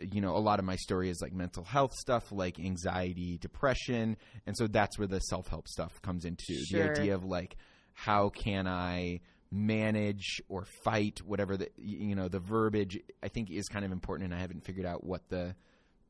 [0.00, 4.16] you know, a lot of my story is like mental health stuff, like anxiety, depression,
[4.46, 6.82] and so that's where the self help stuff comes into Sure.
[6.82, 7.56] the idea of like,
[7.92, 13.68] how can I manage or fight whatever the you know the verbiage I think is
[13.68, 15.54] kind of important, and I haven't figured out what the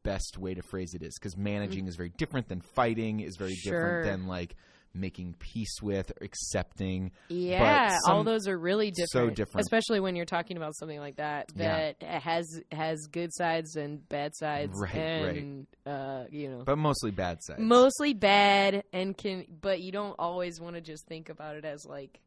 [0.03, 3.53] best way to phrase it is because managing is very different than fighting is very
[3.53, 3.69] Mm-hmm.
[3.71, 3.73] Sure.
[3.73, 4.55] different than like
[4.95, 9.11] making peace with or accepting Yeah, all some- those are really different.
[9.11, 9.63] so different.
[9.67, 11.93] especially when you're talking about something like that Yeah.
[11.99, 15.37] that has has good sides and bad sides, Right, right.
[15.37, 18.85] and uh, you know, but mostly bad sides mostly bad.
[18.93, 22.21] And can but you don't always want to just think about it as like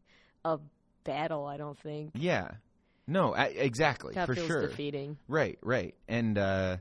[0.45, 0.59] a
[1.03, 1.45] battle.
[1.45, 2.51] I don't think Yeah.
[3.09, 4.13] No, I, exactly.
[4.15, 4.67] that for sure.
[4.67, 5.17] defeating.
[5.29, 5.95] Right, right.
[6.09, 6.77] And uh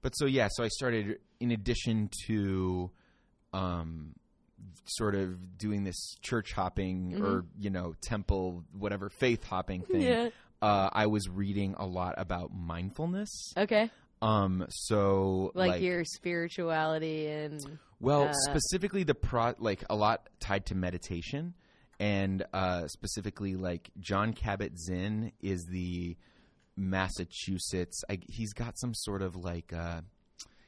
[0.00, 2.90] but so yeah, so I started in addition to
[3.52, 4.14] um
[4.84, 10.02] sort of doing this church hopping or, you know, temple whatever faith hopping thing.
[10.02, 10.24] Mm-hmm.
[10.24, 10.28] Yeah.
[10.62, 13.52] Uh I was reading a lot about mindfulness.
[13.56, 13.90] Okay.
[14.22, 20.66] Um so Like, your spirituality and Well, Uh, specifically the pro like a lot tied
[20.66, 21.54] to meditation
[21.98, 26.16] and uh specifically like John Kabat-Zinn is the
[26.76, 30.00] Massachusetts I, he's got some sort of like uh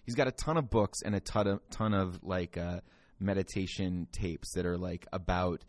[0.04, 2.80] he's got a ton of books and a ton of ton of like uh
[3.20, 5.64] meditation tapes that are like about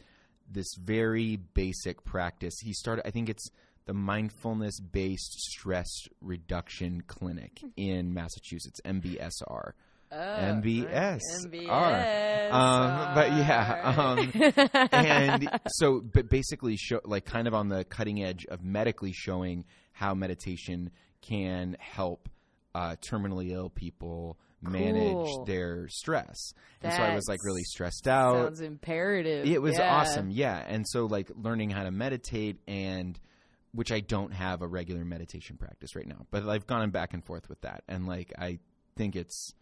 [0.51, 2.55] this very basic practice.
[2.61, 3.49] He started I think it's
[3.85, 5.89] the mindfulness based stress
[6.21, 9.71] reduction clinic in Massachusetts, MBSR.
[10.11, 11.19] Oh, MBS.
[11.45, 12.51] MBS.
[12.51, 14.31] Um, but yeah, um,
[14.91, 19.65] and so but basically show like kind of on the cutting edge of medically showing
[19.91, 22.27] how meditation can help
[22.73, 25.45] uh, terminally ill people manage Cool.
[25.45, 29.45] their stress and so i was like really stressed out sounds imperative.
[29.47, 29.95] it was Yeah.
[29.95, 33.19] awesome yeah and so like learning how to meditate and
[33.73, 37.23] which i don't have a regular meditation practice right now but i've gone back and
[37.25, 38.59] forth with that and like i
[38.97, 39.53] think it's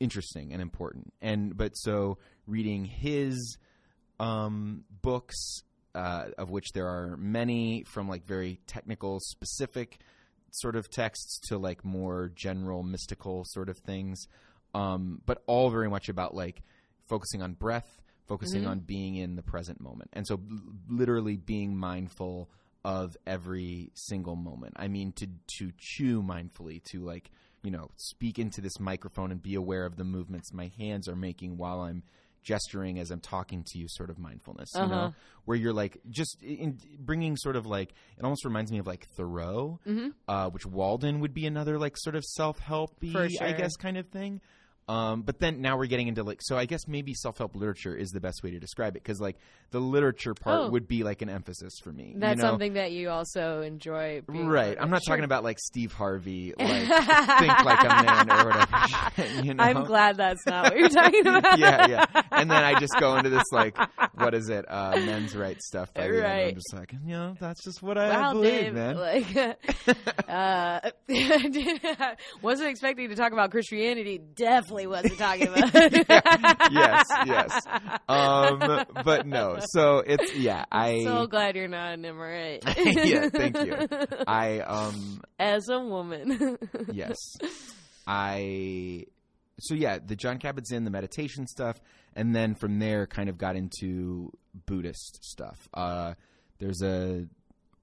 [0.00, 3.58] interesting and important and but so reading his
[4.18, 5.62] um books
[5.94, 9.98] uh of which there are many from like very technical specific
[10.54, 14.26] sort of texts to like more general mystical sort of things
[14.74, 16.62] um but all very much about like
[17.06, 18.68] focusing on breath focusing Mhm.
[18.68, 22.48] on being in the present moment and so l- literally being mindful
[22.84, 25.26] of every single moment i mean to
[25.58, 27.30] to chew mindfully to like
[27.62, 31.16] you know speak into this microphone and be aware of the movements my hands are
[31.16, 32.02] making while i'm
[32.42, 34.94] gesturing as i'm talking to you sort of mindfulness you Uh-huh.
[34.94, 38.86] know where you're like just in, bringing sort of like it almost reminds me of
[38.86, 40.12] like thoreau Mhm.
[40.28, 44.08] uh, which walden would be another like sort of self-help For i guess kind of
[44.08, 44.40] thing
[44.90, 47.94] um, but then now we're getting into like so I guess maybe self help literature
[47.94, 49.36] is the best way to describe it because like
[49.70, 50.70] the literature part Oh.
[50.70, 52.14] would be like an emphasis for me.
[52.16, 52.48] That's you know?
[52.50, 54.22] something that you also enjoy.
[54.26, 54.76] Right?
[54.80, 55.14] I'm not Sure.
[55.14, 56.88] talking about like Steve Harvey, like
[57.38, 59.42] think like a man or whatever.
[59.46, 59.62] you know?
[59.62, 61.58] I'm glad that's not what you're talking about.
[61.58, 62.22] yeah, yeah.
[62.32, 63.76] And then I just go into this like,
[64.14, 65.94] what is it, uh, men's rights stuff.
[65.94, 66.48] By the end.
[66.48, 68.96] I'm just like, you know, that's just what I believe, Dave, man.
[68.96, 69.56] like,
[70.28, 70.80] uh,
[72.42, 74.18] wasn't expecting to talk about Christianity.
[74.34, 75.72] Definitely wasn't talking about.
[76.72, 77.60] yes, yes.
[78.08, 78.58] Um,
[79.04, 79.58] but no.
[79.72, 80.64] So it's yeah.
[80.70, 82.62] I so glad you're not an Emmerite.
[83.04, 83.76] Yeah, thank you.
[84.26, 86.58] I um As a woman.
[86.92, 87.16] yes.
[88.06, 89.04] I
[89.60, 91.80] so yeah, the John Kabat-Zinn, the meditation stuff,
[92.16, 94.32] and then from there kind of got into
[94.66, 95.68] Buddhist stuff.
[95.74, 96.14] Uh,
[96.58, 97.26] there's a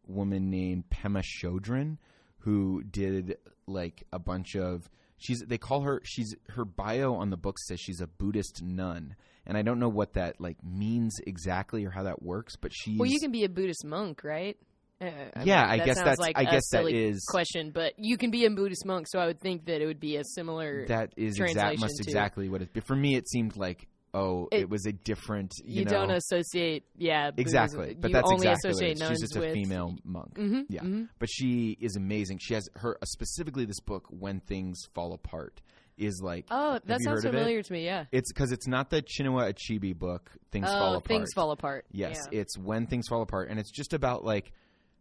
[0.07, 1.97] woman named Pema Chodron
[2.39, 7.37] who did like a bunch of she's they call her she's her bio on the
[7.37, 9.15] book says she's a Buddhist nun.
[9.45, 12.99] And I don't know what that like means exactly or how that works, but she's
[12.99, 14.57] well, you can be a Buddhist monk, right?
[14.99, 17.71] Uh, I Yeah, mean, I that guess that's- like I a guess that is- question,
[17.71, 20.17] but you can be a Buddhist monk, so I would think that it would be
[20.17, 20.85] a similar.
[20.87, 24.61] that is exact must exactly what it but for me it seemed like oh it,
[24.61, 28.71] It- was a different you, you, know don't associate, yeah, exactly but that's only exactly
[28.71, 31.07] associate nuns she's just a female monk Mhm, yeah mhm.
[31.19, 35.61] but she is amazing she has her uh, specifically this book when things fall apart
[35.97, 37.37] is like Oh, that sounds heard of it?
[37.39, 37.83] familiar to me.
[37.83, 38.05] Yeah.
[38.11, 41.85] it's because it's not the chinua achebe book things oh, fall apart things fall apart.
[41.91, 42.41] Yes, Yeah.
[42.41, 44.51] it's when things fall apart, and it's just about like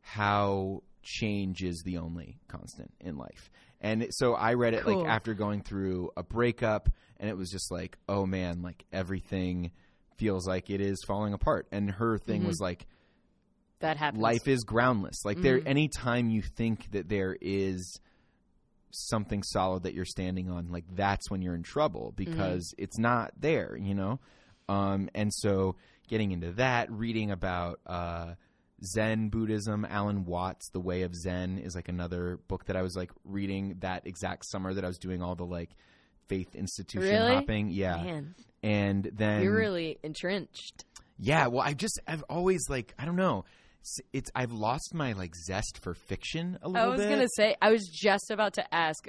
[0.01, 3.51] how change is the only constant in life.
[3.81, 5.01] And so I read it Cool.
[5.03, 9.71] like after going through a breakup, and it was just like, oh man, like everything
[10.17, 11.67] feels like it is falling apart.
[11.71, 12.47] And her thing Mhm.
[12.47, 12.87] was like,
[13.81, 14.23] that happens.
[14.23, 15.25] life is groundless.
[15.25, 15.67] Like there, Mhm.
[15.67, 18.01] anytime you think that there is
[18.91, 23.33] something solid that you're standing on, like that's when you're in trouble because it's not
[23.39, 24.19] there, you know.
[24.69, 25.77] Um, and so
[26.09, 28.35] getting into that, reading about uh,
[28.85, 32.95] Zen Buddhism, Alan Watts, The Way of Zen is like another book that I was
[32.97, 35.71] like reading that exact summer that I was doing all the like
[36.29, 37.35] faith institution Really?
[37.35, 37.71] hopping.
[37.71, 40.85] Yeah, Man, and then you're really entrenched.
[41.19, 43.45] yeah, well, I just I've always like I don't know.
[44.13, 46.83] It's, I've lost my like zest for fiction a little bit.
[46.83, 47.11] I was bit.
[47.11, 49.07] gonna say, I was just about to ask,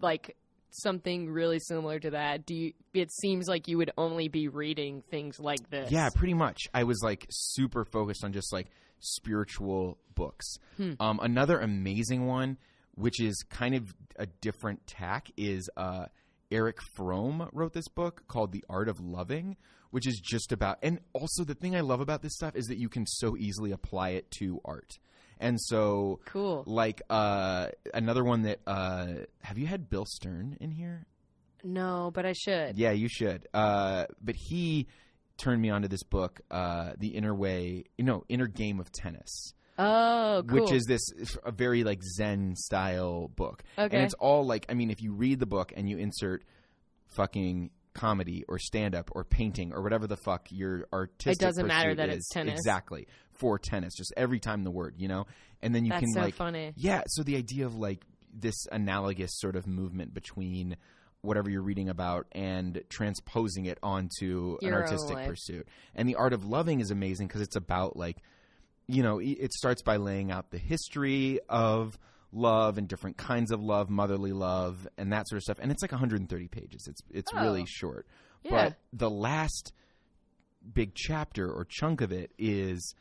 [0.00, 0.36] like
[0.80, 2.46] something really similar to that.
[2.46, 2.72] Do you?
[2.94, 5.90] It seems like you would only be reading things like this.
[5.90, 6.68] Yeah, pretty much.
[6.72, 8.68] I was like super focused on just like
[9.00, 10.58] spiritual books.
[10.76, 10.92] Hmm.
[11.00, 12.58] Um, another amazing one,
[12.94, 16.06] which is kind of a different tack, is uh,
[16.50, 19.56] Erich Fromm wrote this book called The Art of Loving,
[19.90, 20.78] which is just about.
[20.82, 23.72] And also, the thing I love about this stuff is that you can so easily
[23.72, 24.98] apply it to art.
[25.42, 26.62] And so, Cool.
[26.66, 29.06] like uh, another one that uh,
[29.42, 31.04] have you had Bill Stern in here?
[31.64, 32.78] No, but I should.
[32.78, 33.46] Yeah, you should.
[33.52, 34.86] Uh, but he
[35.38, 40.44] turned me onto this book, uh, The Inner Way, no, Inner Game of Tennis, Oh,
[40.46, 40.60] cool.
[40.60, 41.00] which is this
[41.44, 43.62] a very like Zen style book.
[43.78, 43.96] Okay.
[43.96, 46.44] And it's all like, I mean, if you read the book and you insert
[47.16, 51.66] fucking comedy or stand up or painting or whatever the fuck your artistic It doesn't
[51.66, 52.16] matter that is.
[52.16, 52.54] it's tennis.
[52.54, 55.26] exactly for tennis just every time the word you know
[55.60, 56.72] and then you That's can so like funny.
[56.76, 60.76] yeah so the idea of like this analogous sort of movement between
[61.20, 66.32] whatever you're reading about and transposing it onto Your an artistic pursuit and the art
[66.32, 68.16] of loving is amazing because it's about like
[68.88, 71.98] you know it starts by laying out the history of
[72.32, 75.58] love and different kinds of love motherly love and that sort of stuff.
[75.60, 76.86] And it's like 130 pages.
[76.88, 77.40] It's it's Oh.
[77.42, 78.06] really short.
[78.42, 78.50] Yeah.
[78.70, 79.72] but the last
[80.74, 82.94] big chapter or chunk of it is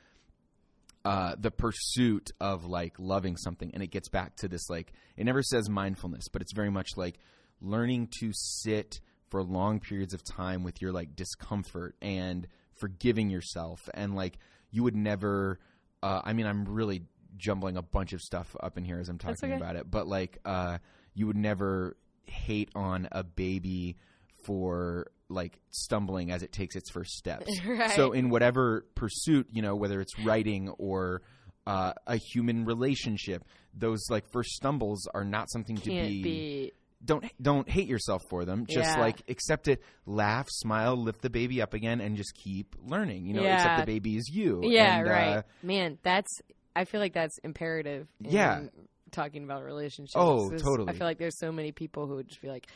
[1.04, 3.72] uh, the pursuit of like loving something.
[3.74, 6.90] And it gets back to this like it never says mindfulness but it's very much
[6.96, 7.18] like
[7.62, 13.80] learning to sit for long periods of time with your like discomfort and forgiving yourself.
[13.94, 14.38] And like
[14.72, 15.60] you would never
[16.04, 17.04] uh, i mean i'm really
[17.38, 19.56] jumbling a bunch of stuff up in here as i'm talking okay.
[19.56, 20.78] about it but like uh,
[21.14, 23.98] you would never hate on a baby
[24.44, 27.92] for like stumbling as it takes its first steps Right.
[27.92, 31.22] so in whatever pursuit, you know, whether it's writing or
[31.68, 36.72] uh, a human relationship, those like first stumbles are not something to Can't be, be.
[37.06, 38.66] Don't don't hate yourself for them.
[38.68, 39.00] Just Yeah.
[39.00, 43.26] like accept it, laugh, smile, lift the baby up again, and just keep learning.
[43.26, 43.56] You know, Yeah.
[43.56, 44.62] accept the baby is you.
[44.64, 45.38] Yeah, And, right.
[45.38, 46.42] uh, Man, that's.
[46.76, 48.08] I feel like that's imperative.
[48.24, 48.62] In Yeah.
[49.12, 50.16] Talking about relationships.
[50.16, 50.90] Oh, totally.
[50.90, 52.68] I feel like there's so many people who would just be like,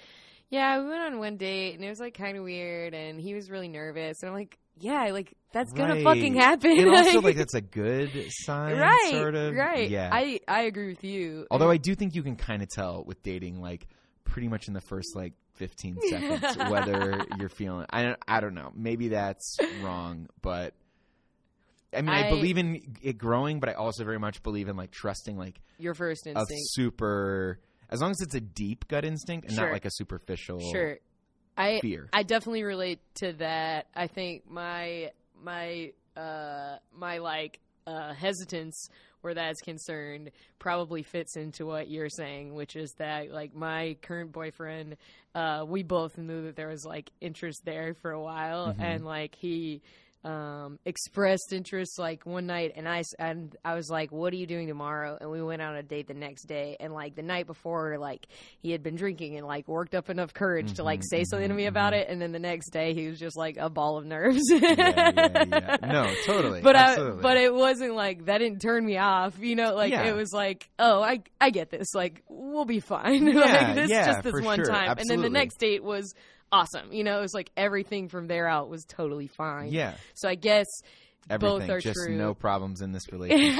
[0.50, 3.34] "Yeah, we went on one date and it was like kind of weird, and he
[3.34, 7.38] was really nervous." And I'm like, "Yeah, like that's gonna fucking happen." and also like
[7.38, 9.56] that's a good sign, right, sort of.
[9.56, 9.90] right.
[9.90, 10.10] Yeah.
[10.12, 11.48] I I agree with you.
[11.50, 13.88] Although I do think you can kind of tell with dating, like
[14.26, 17.86] pretty much in the first like 15 seconds, whether you're feeling.
[17.90, 18.74] I don't, I don't know.
[18.76, 20.74] Maybe that's wrong, but
[21.93, 24.76] I mean, I, I- believe in it growing, but I also very much believe in
[24.76, 26.52] like trusting like your first instinct.
[26.52, 29.65] a super, as long as it's a deep gut instinct and Sure.
[29.65, 30.98] not like a superficial Sure.
[31.58, 32.10] I fear.
[32.12, 33.88] I definitely relate to that.
[33.95, 38.89] I think my my uh my like uh hesitance
[39.21, 44.32] where that's concerned probably fits into what you're saying, which is that like my current
[44.34, 44.98] boyfriend,
[45.34, 48.82] uh we both knew that there was like interest there for a while Mhm.
[48.82, 49.82] and like he
[50.26, 54.36] um expressed interest like one night and I s- and I was like what are
[54.38, 57.22] you doing tomorrow and we went on a date the next day and like the
[57.22, 58.26] night before like
[58.60, 61.54] he had been drinking and like worked up enough courage to like say something to
[61.54, 63.98] mhm, me about it and then the next day he was just like a ball
[64.00, 65.78] of nerves yeah, yeah, yeah.
[65.86, 66.62] No, totally.
[66.62, 70.16] but I, but it wasn't like that didn't turn me off you know like it
[70.16, 74.42] was like oh I I get this like we'll be fine like this just this
[74.42, 74.66] one sure.
[74.66, 76.16] time and then the next date was
[76.52, 80.30] awesome you know it was like everything from there out was totally fine yeah, so
[80.30, 80.68] I guess
[81.30, 81.60] everything.
[81.60, 82.16] both are just true.
[82.16, 83.60] no problems in this relationship.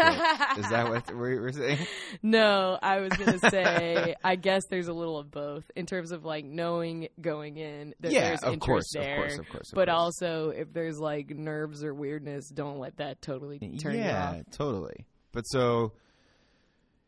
[0.58, 1.80] Is that what we're, we're saying?
[2.21, 6.24] No, I was gonna say I guess there's a little of both in terms of
[6.24, 9.15] like knowing going in that yeah, there's of interest course, there.
[9.15, 9.71] of course, of course.
[9.71, 9.98] of but course.
[9.98, 14.45] also if there's like nerves or weirdness, don't let that totally turn yeah, you off.
[14.52, 15.06] totally.
[15.32, 15.91] But so,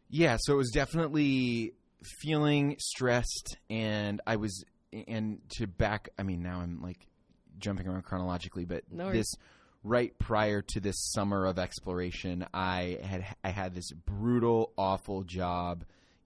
[0.10, 1.74] yeah, so it was definitely
[2.22, 4.66] feeling stressed, and I was,
[5.08, 6.10] and to back.
[6.18, 7.08] I mean, now I'm like
[7.60, 9.34] jumping around chronologically, but No this
[9.84, 15.84] right prior to this summer of exploration, I had I had this brutal, awful job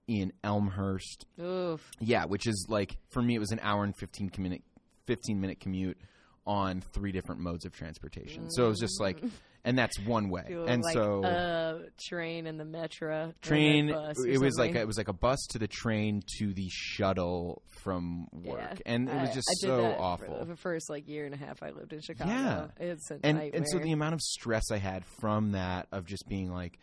[0.07, 1.25] in Elmhurst.
[1.39, 1.89] Oof.
[1.99, 4.63] Yeah, which is like for me, it was an hour and fifteen minute
[5.05, 5.97] fifteen minute commute
[6.45, 8.49] on three different modes of transportation.
[8.49, 9.29] So it was just like, mm.
[9.63, 10.43] And that's one way.
[10.47, 14.87] Do and like so uh, train and the metro train, it was like a, it
[14.87, 18.93] was like a bus to the train to the shuttle from work, Yeah.
[18.93, 20.45] and it was just I did so that for awful.
[20.45, 22.31] the first like year and a half I lived in Chicago.
[22.31, 22.67] Yeah.
[22.79, 23.51] it's a and nightmare.
[23.59, 26.77] and so the amount of stress I had from that of just being like,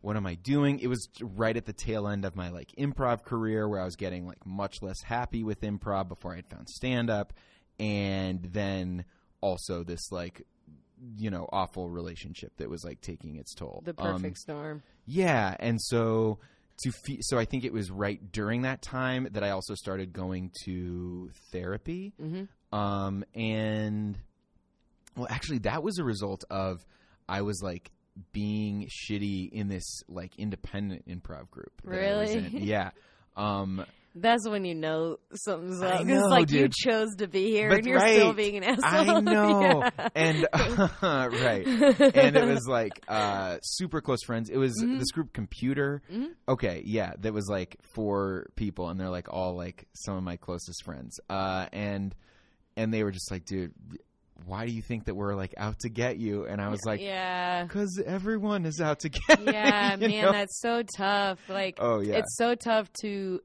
[0.00, 0.78] what am I doing?
[0.78, 3.96] It was right at the tail end of my like improv career where I was
[3.96, 7.32] getting like much less happy with improv before I had found stand up,
[7.80, 9.04] and then
[9.40, 10.42] also this like
[11.16, 13.82] you know awful relationship that was like taking its toll.
[13.84, 14.82] the Um, perfect storm.
[15.06, 16.38] yeah, and so
[16.84, 20.12] to fe- so I think it was right during that time that I also started
[20.12, 22.12] going to therapy.
[22.20, 24.16] hmm Um, and
[25.16, 26.84] well, actually, that was a result of
[27.28, 27.90] I was like
[28.32, 31.72] being shitty in this like independent improv group.
[31.84, 32.40] Really?
[32.52, 32.90] Yeah.
[33.36, 33.84] Um,
[34.20, 36.04] That's when you know something's up.
[36.04, 39.16] Know, like you chose to be here But and you're still being an asshole.
[39.16, 40.08] I know, Yeah.
[40.14, 40.46] and
[41.02, 44.50] right, and it was like uh, super close friends.
[44.50, 44.98] It was Mhm.
[44.98, 46.02] this group computer.
[46.12, 46.28] Mhm.
[46.48, 50.36] Okay, yeah, that was like four people, and they're like all like some of my
[50.36, 51.18] closest friends.
[51.28, 52.14] Uh, and
[52.76, 53.72] and they were just like, dude,
[54.46, 56.44] why do you think that we're like out to get you?
[56.46, 57.64] And I was like, yeah.
[57.64, 59.42] because everyone is out to get.
[59.44, 60.32] Yeah, man, know?
[60.32, 61.40] that's so tough.
[61.48, 63.40] Like, Oh yeah, it's so tough to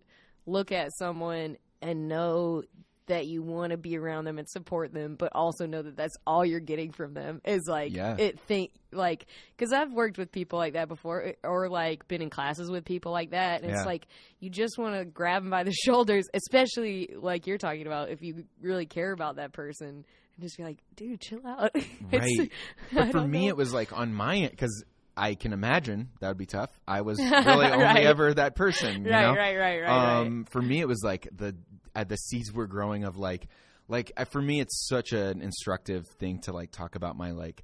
[0.45, 2.63] look at someone and know
[3.07, 6.15] that you want to be around them and support them, but also know that that's
[6.25, 8.15] all you're getting from them is like Yeah.
[8.17, 9.25] it think like
[9.57, 12.85] because I've worked with people like that before, eh, or like been in classes with
[12.85, 13.77] people like that, and Yeah.
[13.79, 14.07] it's like
[14.39, 18.21] you just want to grab them by the shoulders, especially like you're talking about if
[18.21, 20.05] you really care about that person, and
[20.41, 21.71] just be like, dude, chill out.
[22.11, 22.51] Right.
[22.93, 23.47] But for me, know.
[23.49, 24.85] it was like on my end because
[25.15, 26.71] I can imagine that would be tough.
[26.87, 29.05] I was really only ever that person.
[29.05, 29.35] You right, know?
[29.35, 30.17] right, right, right, right.
[30.21, 31.55] um, For me, it was like the
[31.95, 33.47] uh, the seeds were growing of like
[33.87, 37.63] like uh, for me, it's such an instructive thing to like talk about my like.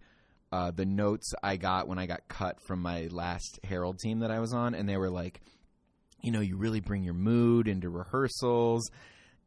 [0.51, 4.31] Uh, the notes I got when I got cut from my last Herald team that
[4.31, 5.41] I was on, and they were like,
[6.23, 8.89] you know, you really bring your mood into rehearsals.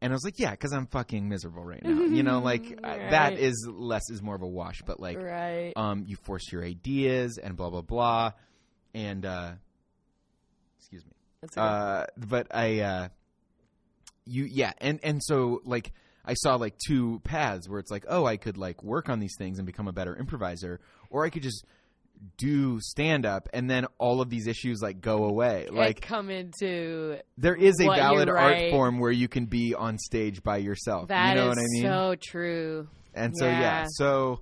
[0.02, 2.02] And I was like, yeah, because I'm fucking miserable right now.
[2.02, 3.38] You know, like uh, that Right.
[3.38, 5.72] is less is more of a wash, but like right.
[5.76, 8.32] um, you force your ideas and blah blah blah,
[8.94, 9.52] and uh,
[10.78, 11.12] excuse me.
[11.40, 11.66] That's okay.
[11.66, 13.08] Uh, but I, uh,
[14.26, 15.92] you yeah, and and so like
[16.24, 19.36] I saw like two paths where it's like, oh, I could like work on these
[19.38, 20.80] things and become a better improviser,
[21.10, 21.64] or I could just
[22.36, 25.66] do stand up and then all of these issues like go away.
[25.66, 28.70] And Like come into there is a valid art right.
[28.70, 31.08] form where you can be on stage by yourself.
[31.08, 31.82] that you know is what I mean?
[31.82, 32.88] so true.
[33.14, 33.60] And so yeah.
[33.60, 33.86] Yeah.
[33.88, 34.40] so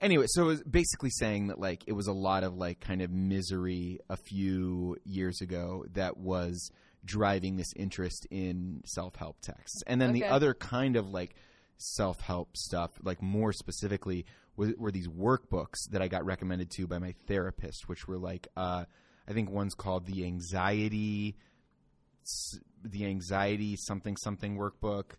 [0.00, 3.02] anyway, so it was basically saying that like it was a lot of like kind
[3.02, 6.70] of misery a few years ago that was
[7.04, 9.82] driving this interest in self-help texts.
[9.86, 11.34] And then the other kind of like
[11.78, 14.26] self-help stuff, like more specifically
[14.58, 18.48] were, were these workbooks that I got recommended to by my therapist, which were like
[18.56, 18.84] uh
[19.26, 21.36] I think one's called the anxiety
[22.84, 25.12] the anxiety something something workbook.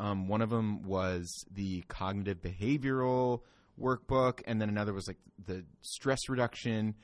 [0.00, 3.40] Um, one of them was the cognitive behavioral
[3.80, 6.94] workbook, and then another was like the stress reduction,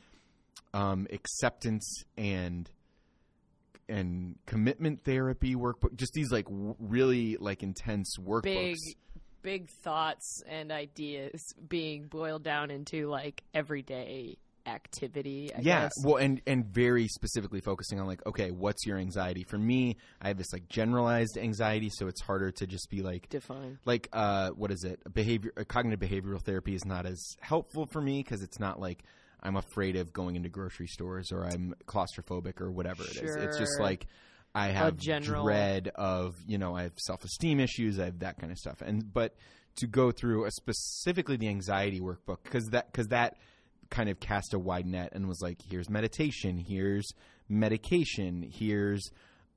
[0.75, 2.71] um, acceptance and
[3.89, 5.95] and commitment therapy workbook.
[5.95, 8.43] Just these like w- really like intense workbooks.
[8.43, 8.77] Big
[9.43, 14.37] big thoughts and ideas being boiled down into like everyday
[14.67, 15.51] activity.
[15.55, 15.93] I yeah, guess.
[16.05, 19.45] well, and and very specifically focusing on like, okay, what's your anxiety?
[19.45, 23.29] For me, I have this like generalized anxiety, so it's harder to just be like,
[23.29, 23.79] define.
[23.85, 28.01] like uh what is it behavior uh, cognitive behavioral therapy is not as helpful for
[28.01, 29.03] me because it's not like
[29.43, 33.59] i'm afraid of going into grocery stores or i'm claustrophobic or whatever it is it's
[33.59, 34.07] just like
[34.55, 38.53] i have general- dread of you know i have self-esteem issues i have that kind
[38.53, 38.83] of stuff.
[38.83, 39.35] And but
[39.77, 43.37] to go through a specifically the anxiety workbook because that because that
[43.91, 47.13] kind of cast a wide net and was like here's meditation here's
[47.49, 49.11] medication here's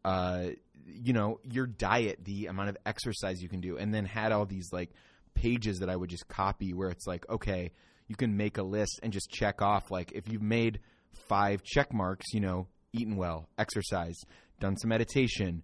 [0.05, 0.47] uh
[0.85, 3.77] you know your diet the amount of exercise you can do.
[3.77, 4.91] And then had all these like
[5.33, 7.71] pages that i would just copy where it's like okay
[8.07, 10.79] you can make a list and just check off like if you've made
[11.27, 14.19] five check marks you know eaten well exercise
[14.63, 15.61] done some meditation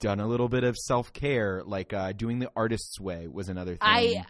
[0.00, 3.78] done a little bit of self-care like uh doing the artist's way was another thing
[3.82, 4.24] I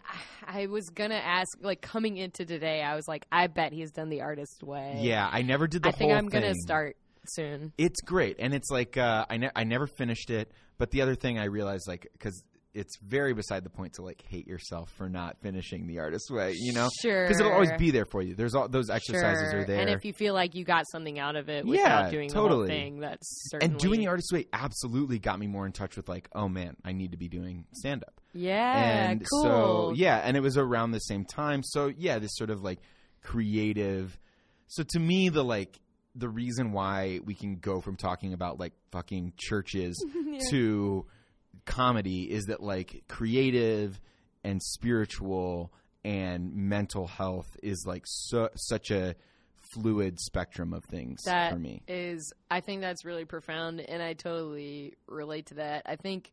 [0.45, 2.81] I was gonna ask like coming into today.
[2.81, 4.99] I was like, I bet he's done the artist's way.
[4.99, 7.73] yeah i never did the I think I'm gonna start soon.
[7.77, 10.51] It's great, and it's like uh, I ne- I never finished it.
[10.77, 12.43] But the other thing I realized, like, because
[12.73, 16.53] it's very beside the point to like hate yourself for not finishing the artist's way,
[16.57, 17.23] you know, Sure.
[17.25, 18.33] because it'll always be there for you.
[18.33, 19.61] There's all those exercises Sure.
[19.61, 22.09] are there, And if you feel like you got something out of it without Yeah,
[22.09, 22.59] doing the totally.
[22.61, 25.95] whole thing, that's certainly and doing the artist's way absolutely got me more in touch
[25.95, 28.19] with like, oh man, I need to be doing stand up.
[28.33, 29.43] Yeah, and cool.
[29.43, 31.61] so yeah, and it was around the same time.
[31.63, 32.79] So yeah, this sort of like
[33.21, 34.17] creative.
[34.67, 35.79] So to me, the like
[36.15, 40.03] the reason why we can go from talking about like fucking churches
[40.51, 41.05] to
[41.65, 43.99] comedy is that like creative
[44.43, 45.71] and spiritual
[46.03, 49.15] and mental health is like so, such a
[49.73, 51.81] fluid spectrum of things That for me.
[51.87, 55.83] is I think that's really profound and I totally relate to that.
[55.85, 56.31] I think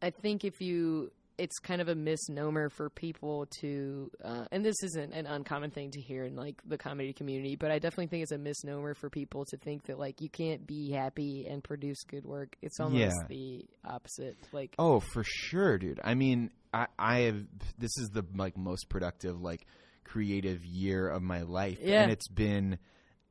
[0.00, 4.76] I think if you it's kind of a misnomer for people to uh, and this
[4.82, 8.22] isn't an uncommon thing to hear in like the comedy community, but I definitely think
[8.22, 12.02] it's a misnomer for people to think that like you can't be happy and produce
[12.04, 12.56] good work.
[12.62, 13.26] It's almost Yeah.
[13.28, 14.36] the opposite.
[14.52, 16.00] Like Oh, for sure, dude.
[16.02, 17.42] I mean, I, I have
[17.78, 19.66] this is the like most productive like
[20.04, 22.02] creative year of my life, Yeah.
[22.02, 22.78] and it's been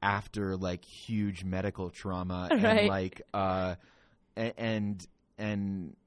[0.02, 2.62] after like huge medical trauma Right.
[2.62, 3.76] and like uh
[4.36, 5.04] and
[5.38, 6.05] and uh,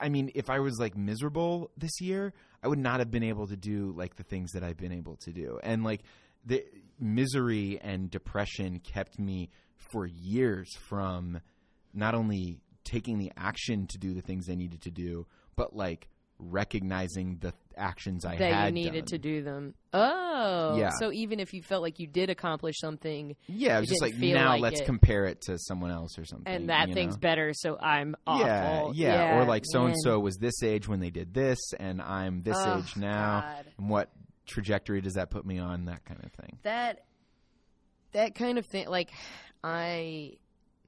[0.00, 2.32] I mean, if I was like miserable this year,
[2.62, 5.16] I would not have been able to do like the things that I've been able
[5.16, 5.58] to do.
[5.62, 6.02] And like
[6.44, 6.64] the
[6.98, 11.40] misery and depression kept me for years from
[11.92, 15.26] not only taking the action to do the things I needed to do,
[15.56, 19.04] but like recognizing the actions I that had you needed done.
[19.06, 19.74] to do them.
[19.92, 20.90] Oh, Yeah.
[20.98, 24.14] So even if you felt like you did accomplish something, Yeah, it was just like
[24.16, 24.86] now like let's it.
[24.86, 26.52] compare it to someone else or something.
[26.52, 27.20] and that thing's know?
[27.20, 28.92] better, so I'm awful.
[28.94, 32.00] Yeah, yeah, or like so and so was this age when they did this, and
[32.02, 33.40] I'm this Oh, age now.
[33.42, 33.64] God.
[33.78, 34.10] And what
[34.46, 35.84] trajectory does that put me on?
[35.86, 36.58] That kind of thing.
[36.62, 37.04] that
[38.12, 39.10] that kind of thing like
[39.64, 40.32] i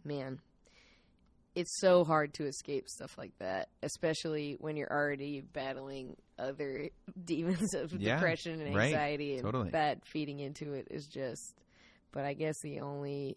[0.05, 0.39] man
[1.55, 6.89] it's so hard to escape stuff like that especially when you're already battling other
[7.25, 9.71] demons of Yeah, depression and right, anxiety and totally.
[9.71, 11.55] that feeding into it is just
[12.13, 13.37] but i guess the only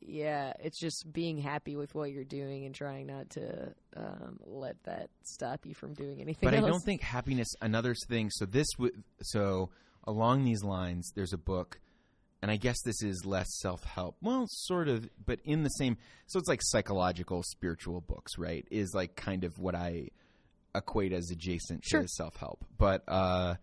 [0.00, 4.74] yeah it's just being happy with what you're doing and trying not to um, let
[4.84, 7.46] that stop you from doing anything But I don't think happiness.
[7.60, 8.28] Another thing.
[8.32, 9.04] So this would.
[9.20, 9.70] So
[10.04, 11.78] along these lines, there's a book,
[12.42, 14.16] and I guess this is less self help.
[14.20, 15.96] Well, sort of, but in the same.
[16.26, 18.66] So it's like psychological, spiritual books, right?
[18.70, 20.08] Is like kind of what I
[20.74, 22.02] equate as adjacent Sure.
[22.02, 22.64] to self help.
[22.76, 23.54] But uh,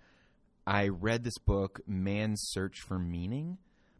[0.65, 3.57] I read this book, Man's Search for Meaning,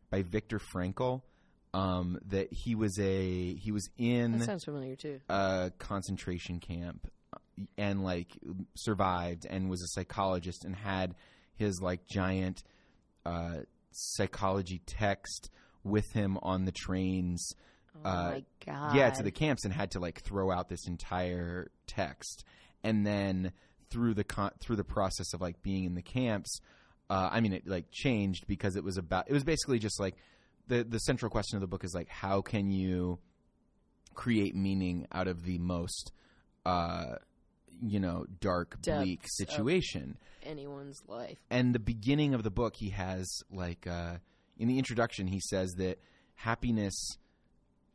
[0.09, 1.21] by Viktor Frankl.
[1.71, 7.11] Um, that he was a he was in that sounds familiar too a concentration camp
[7.77, 8.35] and like
[8.73, 11.13] survived and was a psychologist and had
[11.57, 12.63] his like giant
[13.23, 13.57] uh,
[13.91, 15.49] psychology text
[15.83, 17.53] with him on the trains
[17.95, 20.87] oh uh, my god yeah to the camps and had to like throw out this
[20.87, 22.43] entire text.
[22.81, 23.51] And then
[23.89, 26.61] through the con- through the process of like being in the camps
[27.09, 30.15] uh, i mean it like changed because it was about it was basically just like
[30.67, 33.19] the the central question of the book is like how can you
[34.13, 36.11] create meaning out of the most
[36.65, 37.15] uh
[37.81, 40.17] you know dark bleak Depths situation.
[40.43, 41.37] anyone's life.
[41.49, 44.17] And the beginning of the book he has like uh
[44.57, 45.99] in the introduction he says that
[46.35, 47.17] happiness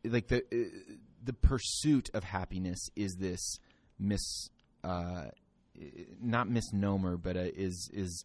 [0.04, 3.58] like the uh, the pursuit of happiness is this
[3.98, 4.50] mis
[4.82, 5.26] uh
[6.20, 8.24] not misnomer but uh, is is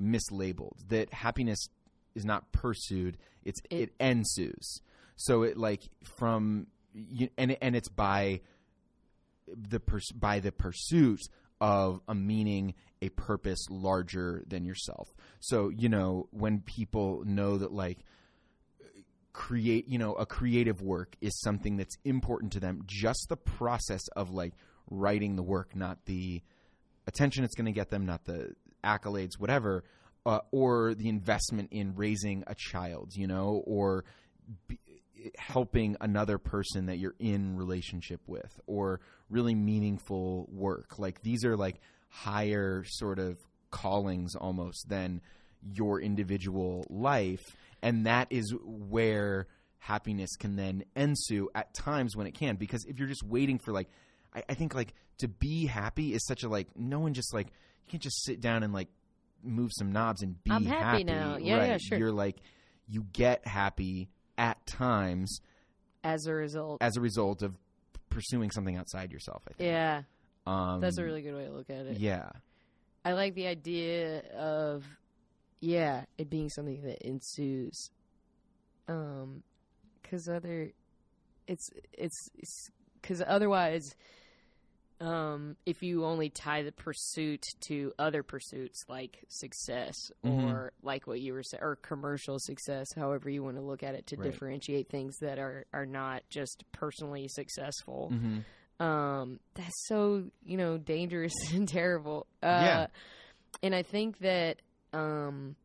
[0.00, 0.76] mislabeled.
[0.88, 1.68] That happiness
[2.14, 4.80] is not pursued it's it, It- ensues.
[5.16, 5.82] So it like
[6.18, 8.40] from you, and and it's by
[9.46, 11.20] the pers- by the pursuit
[11.60, 15.14] of a meaning a purpose larger than yourself.
[15.40, 17.98] So you know when people know that like
[19.32, 24.06] create you know a creative work is something that's important to them just the process
[24.14, 24.52] of like
[24.90, 26.42] writing the work not the
[27.06, 29.84] attention it's going to get them not the accolades whatever
[30.26, 34.04] uh, or the investment in raising a child you know or
[34.68, 34.78] be,
[35.38, 39.00] helping another person that you're in relationship with or
[39.32, 40.98] really meaningful work.
[40.98, 43.38] Like these are like higher sort of
[43.70, 45.20] callings almost than
[45.62, 49.46] your individual life and that is where
[49.78, 52.56] happiness can then ensue at times when it can.
[52.56, 53.88] Because if you're just waiting for like
[54.34, 57.48] I, I think like to be happy is such a like no one just like
[57.48, 58.88] you can't just sit down and like
[59.42, 61.36] move some knobs and be I'm happy now.
[61.38, 61.68] Yeah, right.
[61.70, 61.98] yeah, sure.
[61.98, 62.36] you're like
[62.88, 64.08] you get happy
[64.38, 65.40] at times
[66.04, 66.80] as a result.
[66.80, 67.56] as a result of
[68.12, 69.68] pursuing something outside yourself i think.
[69.68, 70.02] Yeah.
[70.46, 71.98] Um that's a really good way to look at it.
[71.98, 72.30] Yeah.
[73.04, 74.84] I like the idea of
[75.60, 77.90] yeah, it being something that ensues.
[78.88, 79.42] Um
[80.02, 80.72] cuz other
[81.46, 82.70] it's it's
[83.02, 83.94] cuz otherwise
[85.02, 89.94] um if you only tie the pursuit to other pursuits like success
[90.24, 90.44] Mhm.
[90.44, 93.94] or like what you were saying or commercial success however you want to look at
[93.96, 94.30] it to Right.
[94.30, 98.38] differentiate things that are are not just personally successful hmm
[98.80, 102.86] um that's so you know dangerous and terrible uh Yeah.
[103.62, 104.60] and i think that
[104.92, 105.56] um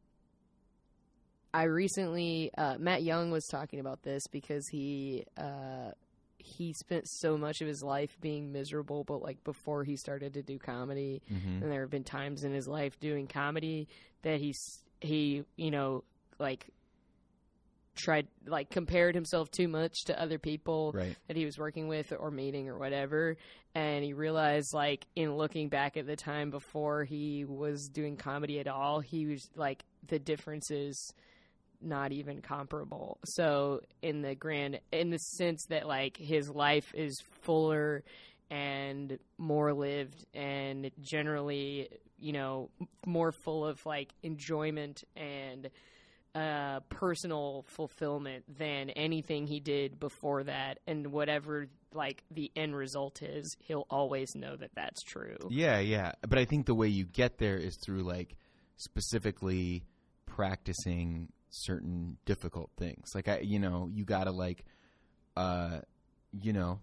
[1.54, 5.92] i recently uh matt young was talking about this because he uh
[6.40, 10.44] he spent so much of his life being miserable but like before he started to
[10.44, 13.88] do comedy hmm and there have been times in his life doing comedy
[14.22, 16.04] that he's he you know
[16.40, 16.68] like
[17.96, 21.16] tried like compared himself too much to other people right.
[21.28, 23.36] that he was working with or meeting or whatever
[23.76, 28.60] and he realized like in looking back at the time before he was doing comedy
[28.60, 31.12] at all he was like the difference is
[31.82, 37.22] not even comparable so in the grand in the sense that like his life is
[37.42, 38.04] fuller
[38.50, 42.70] and more lived and generally you know
[43.06, 45.70] more full of like enjoyment and
[46.38, 53.24] uh, personal fulfillment than anything he did before that, and whatever like the end result
[53.24, 55.38] is, he'll always know that that's true.
[55.50, 56.12] Yeah, yeah.
[56.22, 58.36] But I think the way you get there is through like
[58.76, 59.84] specifically
[60.28, 63.12] practicing certain difficult things.
[63.16, 64.64] Like I you know, you got to like
[65.36, 65.80] uh
[66.42, 66.80] you know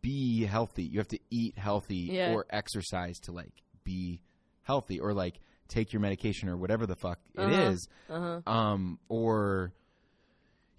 [0.00, 0.84] be healthy.
[0.84, 2.32] You have to eat healthy Yeah.
[2.32, 3.52] or exercise to like
[3.84, 4.20] be
[4.62, 5.38] healthy or like
[5.68, 7.62] take your medication or whatever the fuck it Uh-huh.
[7.70, 8.40] is Uh-huh.
[8.52, 9.72] um or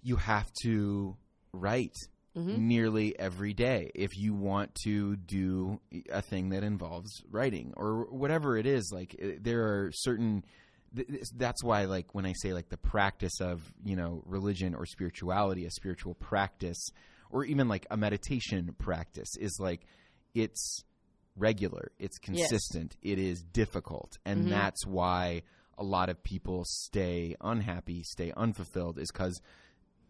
[0.02, 1.16] you have to
[1.52, 1.94] write
[2.36, 2.68] Mm-hmm.
[2.68, 5.80] nearly every day if you want to do
[6.10, 10.44] a thing that involves writing or whatever it is like eh, there are certain
[10.94, 14.74] th- th- that's why like when i say like the practice of you know religion
[14.74, 16.88] or spirituality a spiritual practice
[17.30, 19.82] or even like a meditation practice is like
[20.34, 20.82] it's
[21.36, 24.18] regular it's consistent it is difficult.
[24.24, 24.50] And Mhm.
[24.50, 25.42] that's why
[25.76, 29.40] a lot of people stay unhappy stay unfulfilled is because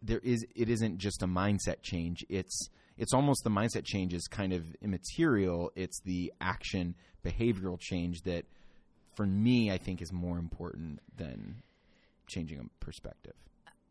[0.02, 2.24] there is it isn't just a mindset change.
[2.28, 5.70] It's it's almost the mindset change is kind of immaterial.
[5.76, 8.44] It's the action behavioral change that
[9.18, 11.56] for me i think is more important than
[12.26, 13.34] changing a perspective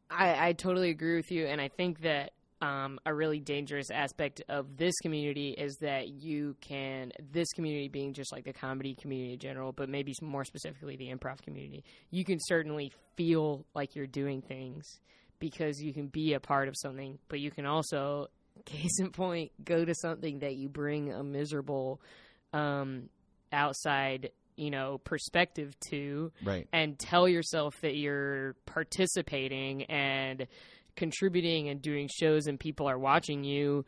[0.09, 4.41] I, I totally agree with you, and I think that um, a really dangerous aspect
[4.49, 9.33] of this community is that you can this community being just like the comedy community
[9.33, 11.83] in general, but maybe more specifically the improv community.
[12.09, 14.99] You can certainly feel like you're doing things
[15.39, 18.27] because you can be a part of something, but you can also,
[18.65, 22.01] case in point, go to something that you bring a miserable
[22.53, 23.09] um,
[23.51, 26.67] outside, you know, perspective to right.
[26.73, 30.47] and tell yourself that you're participating and
[30.95, 33.85] contributing and doing shows and people are watching you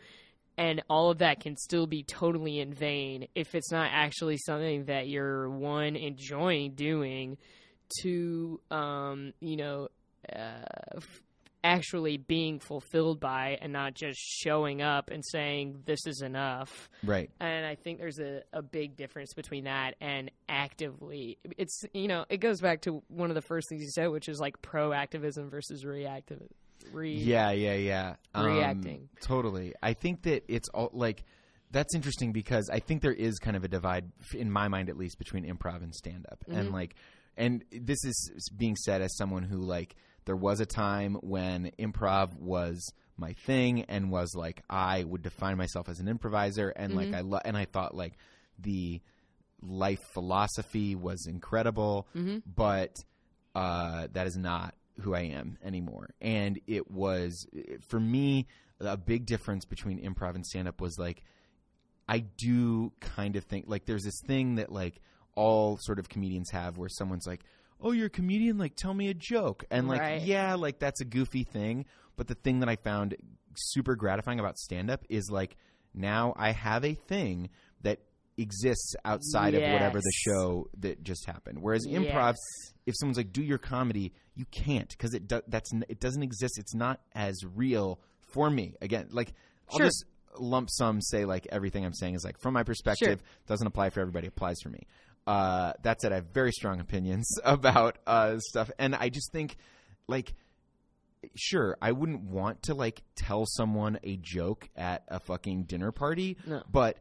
[0.59, 4.85] and all of that can still be totally in vain if it's not actually something
[4.85, 7.37] that you're one enjoying doing
[8.01, 9.87] to um you know
[10.31, 10.99] uh,
[11.63, 17.29] actually being fulfilled by and not just showing up and saying this is enough right
[17.41, 21.37] and I think there's a, a big difference between that and actively.
[21.57, 24.29] It's you know it goes back to one of the first things you said, which
[24.29, 26.41] is like proactivism versus reactive.
[26.93, 29.09] Re- yeah yeah yeah Um, Reacting.
[29.21, 31.25] totally i think that it's all like
[31.71, 34.95] that's interesting because i think there is kind of a divide in my mind at
[34.97, 36.73] least between improv and stand up and Mhm.
[36.73, 36.95] like
[37.35, 39.95] and this is being said as someone who like
[40.29, 45.57] there was a time when improv was my thing and was like I would define
[45.57, 47.15] myself as an improviser and like Mhm.
[47.15, 48.13] I lo- and I thought like
[48.59, 49.01] the
[49.59, 52.43] life philosophy was incredible Mhm.
[52.45, 52.95] but
[53.55, 56.11] uh, that is not who I am anymore.
[56.21, 57.47] And it was
[57.87, 58.45] for me
[58.79, 61.23] a big difference between improv and stand up was like
[62.07, 65.01] I do kind of think like there's this thing that like
[65.35, 67.43] all sort of comedians have where someone's like,
[67.81, 70.21] "Oh, you're a comedian, like tell me a joke." And like, Right.
[70.21, 73.15] yeah, like that's a goofy thing, but the thing that I found
[73.55, 75.55] super gratifying about stand up is like
[75.93, 77.49] now I have a thing
[77.81, 77.99] that
[78.37, 80.33] exists outside of whatever the Yes.
[80.33, 81.61] show that just happened.
[81.61, 82.73] Whereas improv Yes.
[82.85, 86.23] if someone's like do your comedy you can't because it do, that's n- it doesn't
[86.23, 89.33] exist it's not as real for me again like
[89.69, 89.87] i'll Sure.
[89.87, 90.05] just
[90.39, 93.99] lump sum say like everything i'm saying is like from my perspective doesn't apply for
[93.99, 94.87] everybody applies for me
[95.29, 99.55] uh, that said i have very strong opinions about uh, stuff and i just think
[100.07, 100.33] like
[101.35, 106.37] sure i wouldn't want to like tell someone a joke at a fucking dinner party
[106.45, 106.63] No.
[106.71, 106.97] but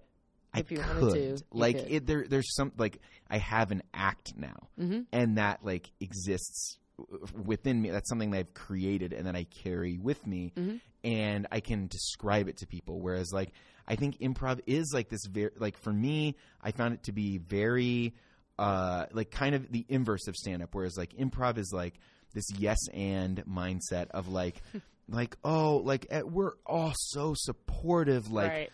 [0.52, 1.92] I If you wanted could to, you like could.
[1.92, 2.06] it.
[2.06, 5.04] There, there's some like I have an act now, Mhm.
[5.12, 6.78] and that like exists
[7.44, 7.90] within me.
[7.90, 10.80] That's something that I've created and that I carry with me, Mhm.
[11.04, 12.98] and I can describe it to people.
[12.98, 13.52] Whereas like
[13.88, 17.38] I think improv is like this very like for me, I found it to be
[17.38, 18.14] very
[18.58, 20.68] uh like kind of the inverse of stand up.
[20.72, 21.94] Whereas like improv is like
[22.34, 24.60] this yes and mindset of like
[25.08, 28.70] like oh like eh, we're all so supportive like right.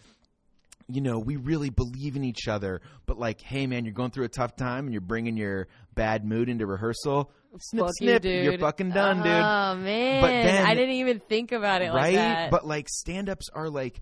[0.88, 2.80] you know, we really believe in each other.
[3.06, 6.24] But like, hey, man, you're going through a tough time and you're bringing your bad
[6.24, 7.30] mood into rehearsal.
[7.60, 9.26] Snip, Fuck snip, you, you're fucking done, dude.
[9.26, 12.14] Oh man, then- I didn't even think about it like right?
[12.16, 12.50] that.
[12.50, 14.00] But like, stand-ups are like,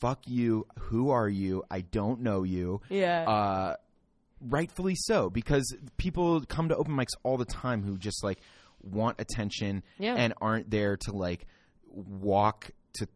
[0.00, 0.66] fuck you.
[0.78, 1.64] Who are you?
[1.70, 2.80] I don't know you.
[2.88, 3.76] yeah, Uh,
[4.40, 8.40] rightfully so, because people come to open mics all the time who just like
[8.82, 10.14] want attention Yeah.
[10.14, 11.46] and aren't there to like
[11.90, 13.08] walk to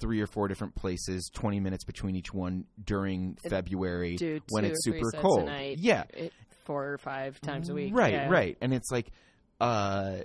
[0.00, 4.84] three or four different places, twenty minutes between each one during February do when it's
[4.84, 5.48] super cold.
[5.76, 6.32] Yeah, it-
[6.64, 7.92] four or five times a week.
[7.94, 8.28] Right, Yeah.
[8.28, 8.56] right.
[8.60, 9.10] And it's like,
[9.60, 10.18] uh,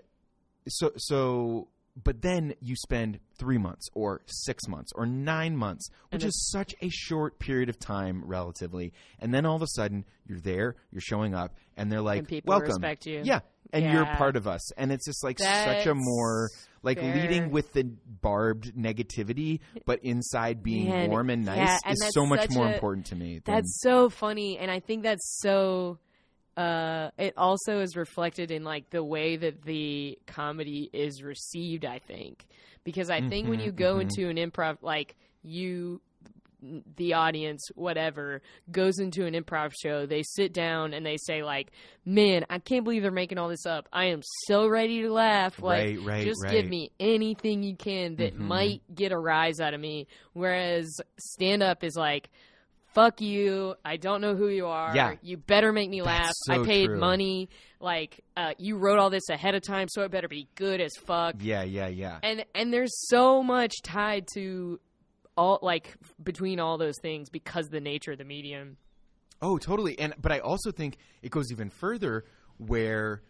[0.67, 1.67] so so.
[2.03, 6.75] But then you spend three months or six months or nine months, which is such
[6.81, 8.93] a short period of time relatively.
[9.19, 12.27] And then all of a sudden you're there, you're showing up, and they're like, And
[12.27, 13.21] people "Welcome, respect you.
[13.23, 13.39] yeah."
[13.73, 16.49] And you're part of us, and it's just like such a more
[16.83, 17.13] like fair.
[17.15, 17.83] leading with the
[18.21, 22.65] barbed negativity, but inside being Man, warm and yeah, nice and is so much more
[22.67, 23.41] a- important to me.
[23.43, 25.97] That's so funny, and I think that's so.
[26.57, 31.85] Uh, it also is reflected in like the way that the comedy is received.
[31.85, 32.47] I think
[32.83, 34.01] because I think when Mhm, you go mhm.
[34.01, 36.01] into an improv, like you,
[36.95, 38.41] the audience, whatever,
[38.71, 40.07] goes into an improv show.
[40.07, 41.69] They sit down and they say like,
[42.05, 43.87] "Man, I can't believe they're making all this up.
[43.93, 45.61] I am so ready to laugh.
[45.61, 46.51] Like, Right, right, just right.
[46.53, 48.47] give me anything you can that Mhm.
[48.47, 52.31] might get a rise out of me." Whereas stand up is like.
[52.97, 53.75] Fuck you!
[53.85, 54.91] I don't know who you are.
[54.95, 55.13] Yeah.
[55.21, 56.33] You better make me laugh.
[56.47, 56.97] That's I paid true.
[56.97, 57.47] money.
[57.79, 60.91] Like, uh, you wrote all this ahead of time, so it better be good as
[61.05, 62.17] fuck Yeah, yeah, yeah.
[62.23, 64.79] and and there's so much tied to
[65.37, 68.77] all like between all those things because of the nature of the medium
[69.43, 69.99] Oh, totally.
[69.99, 72.25] And but I also think it goes even further
[72.57, 73.21] where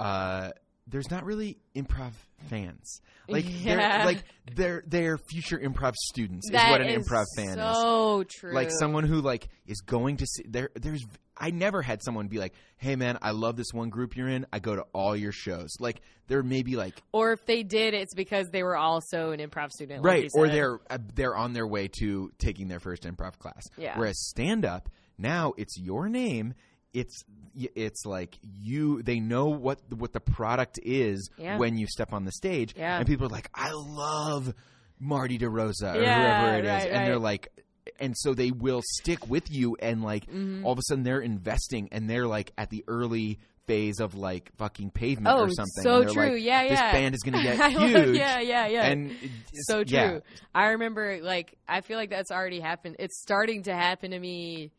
[0.00, 0.52] uh
[0.86, 2.12] there's not really improv
[2.48, 3.00] fans.
[3.28, 3.76] Like Yeah.
[3.98, 4.24] they're like
[4.54, 7.76] they're they're future improv students is what an is improv fan is.
[7.76, 11.04] so true Like someone who like is going to see there there's
[11.34, 14.46] I never had someone be like, "Hey man, I love this one group you're in.
[14.52, 17.94] I go to all your shows." Like there may be like or if they did
[17.94, 21.52] it's because they were also an improv student right you or they're uh, they're on
[21.54, 23.98] their way to taking their first improv class Yeah.
[23.98, 26.54] whereas stand up now it's your name
[26.92, 27.24] it's
[27.54, 31.58] it's like you they know what what the product is Yeah.
[31.58, 32.74] when you step on the stage.
[32.76, 32.98] Yeah.
[32.98, 34.54] and people are like i love
[34.98, 36.70] marty derosa or Yeah, whoever it is.
[36.70, 37.48] Right, and they're like
[37.98, 40.64] and so they will stick with you and like Mhm.
[40.64, 44.50] all of a sudden they're investing and they're like at the early phase of like
[44.56, 46.34] fucking pavement oh or something so true.
[46.34, 46.92] like, yeah this yeah.
[46.92, 48.16] band is gonna get huge.
[48.16, 48.86] Yeah yeah yeah.
[48.86, 49.12] And
[49.54, 49.96] so true.
[49.96, 50.18] Yeah.
[50.54, 52.96] i remember like i feel like that's already happened.
[52.98, 54.72] It's starting to happen to me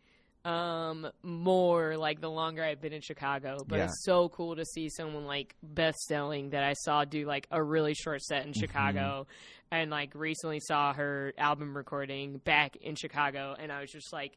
[0.46, 3.86] um more like the longer i've been in chicago but Yeah.
[3.86, 7.62] it's so cool to see someone like Beth Stelling that i saw do like a
[7.64, 8.48] really short set Mm-hmm.
[8.50, 9.28] in chicago
[9.72, 14.34] and like recently saw her album recording back in chicago and i was just like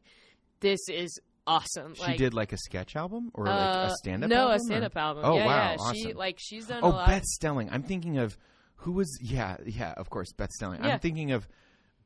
[0.61, 4.23] this is awesome She like did like a sketch album or like uh, a stand
[4.23, 4.55] up no album?
[4.55, 6.17] a stand up album Oh, yeah wow, yeah she awesome.
[6.17, 7.69] like she's done Oh, a lot Beth Stelling.
[7.71, 8.37] I'm thinking of
[8.81, 10.81] who was yeah, yeah, of course, Beth Stelling.
[10.83, 11.47] I'm thinking of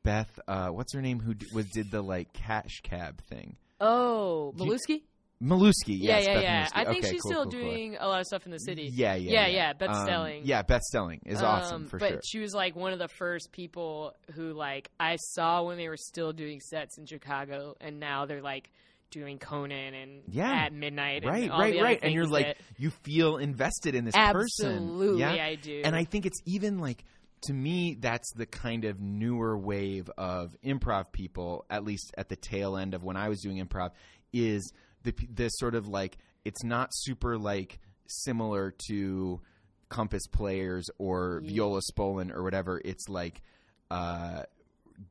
[0.04, 3.56] Beth uh what's her name who d- was did the like cash cab thing.
[3.82, 5.02] Oh Do you- Melewski
[5.42, 6.64] Melewski, Yeah, yeah, Beth yeah.
[6.66, 6.70] Melewski.
[6.74, 7.60] I think Okay, she's cool, still cool, cool.
[7.62, 8.84] doing a lot of stuff in the city.
[8.94, 9.52] Yeah, yeah, Yeah, yeah.
[9.54, 10.42] yeah, Beth Um, Stelling.
[10.44, 12.20] Yeah, Beth Stelling is awesome Um, for but sure.
[12.24, 15.96] she was like one of the first people who like I saw when they were
[15.96, 18.70] still doing sets in Chicago, and now they're like
[19.10, 20.48] doing Conan and Yeah.
[20.48, 21.24] at midnight.
[21.24, 21.98] Right, right, right.
[22.04, 24.36] And you're like that- you feel invested in this person.
[24.76, 25.32] absolutely, Yeah.
[25.44, 25.82] I do.
[25.84, 27.04] And I think it's even like
[27.42, 32.36] to me that's the kind of newer wave of improv people, at least at the
[32.36, 33.90] tail end of when I was doing improv,
[34.32, 34.72] is
[35.02, 39.40] the the sort of like it's not super like similar to
[39.88, 42.80] compass players or Ye- viola spolin or whatever.
[42.84, 43.42] It's like
[43.90, 44.44] uh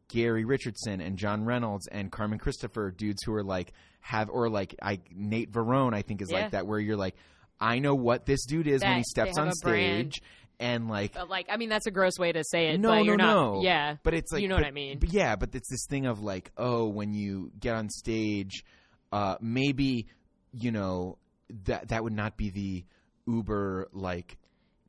[0.08, 4.76] Gary Richardson and John Reynolds and Carmen Christopher, dudes who are like have or like
[4.82, 6.42] I Nate Verone, I think is Yeah.
[6.44, 7.16] like that, where you're like,
[7.60, 10.20] I know what this dude is when he steps on stage, brand.
[10.62, 12.80] And like, But, like I mean that's a gross way to say it.
[12.80, 14.99] no, but no, not, no, Yeah, but it's like you know but- what I mean.
[14.99, 18.64] But yeah, but it's this thing of like, oh, when you get on stage,
[19.12, 20.07] uh, maybe
[20.53, 21.18] you know
[21.66, 22.86] that that would not be the
[23.28, 24.38] uber like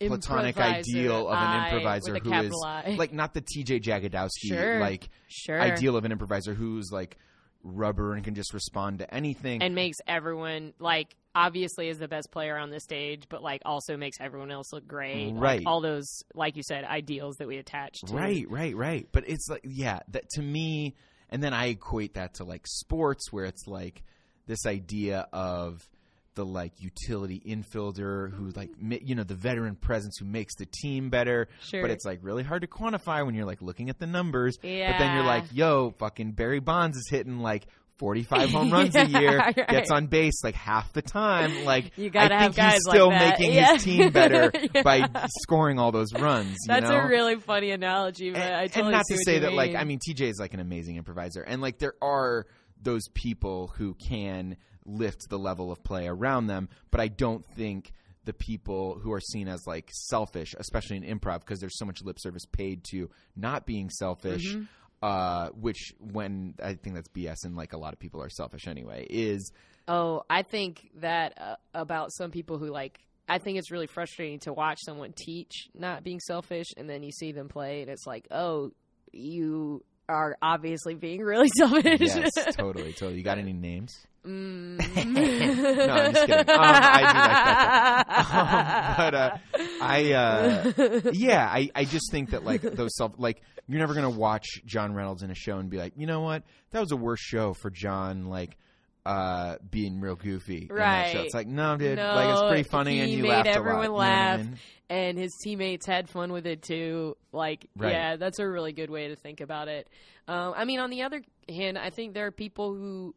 [0.00, 2.94] platonic ideal of an improviser who is I.
[2.98, 3.80] like not the T.J.
[3.80, 4.80] Jagodowski Sure.
[4.80, 7.16] like sure ideal of an improviser who's like
[7.64, 9.62] rubber and can just respond to anything.
[9.62, 13.96] and makes everyone like obviously is the best player on the stage, but like also
[13.96, 15.32] makes everyone else look great.
[15.32, 15.62] Like, Right.
[15.66, 18.14] all those, like you said, ideals that we attach to.
[18.14, 19.08] Right, right, right.
[19.12, 20.94] But it's like, yeah, that to me,
[21.30, 24.02] and then I equate that to like sports, where it's like
[24.46, 25.88] this idea of
[26.34, 30.66] the like utility infielder who like mi- you know the veteran presence who makes the
[30.66, 31.48] team better.
[31.62, 31.82] Sure.
[31.82, 34.56] But it's like really hard to quantify when you're like looking at the numbers.
[34.62, 34.92] Yeah.
[34.92, 37.66] But then you're like, yo, fucking Barry Bonds is hitting like.
[37.98, 39.54] 45 home runs a year, right.
[39.54, 41.64] gets on base like half the time.
[41.64, 43.38] Like You gotta I have think guys he's still that.
[43.38, 43.74] making Yeah.
[43.74, 44.82] his team better Yeah.
[44.82, 45.08] by
[45.42, 46.48] scoring all those runs.
[46.48, 46.96] You That's know?
[46.96, 49.76] a really funny analogy, but and, I and not to say that like.
[49.76, 52.46] I mean TJ is like an amazing improviser and like there are
[52.82, 57.92] those people who can lift the level of play around them but I don't think
[58.24, 62.02] the people who are seen as like selfish especially in improv because there's so much
[62.02, 64.64] lip service paid to not being selfish Mm-hmm.
[65.02, 68.66] uh which when I think that's BS and like a lot of people are selfish
[68.68, 69.52] anyway is
[69.88, 73.00] Oh, I think that uh, about some people who like.
[73.28, 77.10] I think it's really frustrating to watch someone teach not being selfish, and then you
[77.12, 78.72] see them play, and it's like, oh,
[79.12, 82.00] you are obviously being really selfish.
[82.00, 84.78] yes totally totally you got any names Mm.
[85.86, 89.36] no I'm just kidding um, I do like that um, but uh
[89.82, 94.10] I uh yeah, I, I just think that like those self like you're never gonna
[94.10, 96.96] watch John Reynolds in a show and be like, you know what, that was a
[96.96, 98.26] worse show for John.
[98.26, 98.56] Like,
[99.04, 100.68] uh, being real goofy.
[100.70, 101.18] in that show.
[101.18, 101.24] Right.
[101.26, 101.98] It's like, no, dude.
[101.98, 103.90] like it's No, pretty funny, and he you laughed everyone a lot.
[103.90, 104.38] you know I laugh.
[104.40, 104.58] mean?
[104.90, 107.16] and his teammates had fun with it too.
[107.32, 107.92] Like, Right.
[107.92, 109.88] yeah, that's a really good way to think about it.
[110.28, 113.14] Um, I mean, on the other hand, I think there are people who,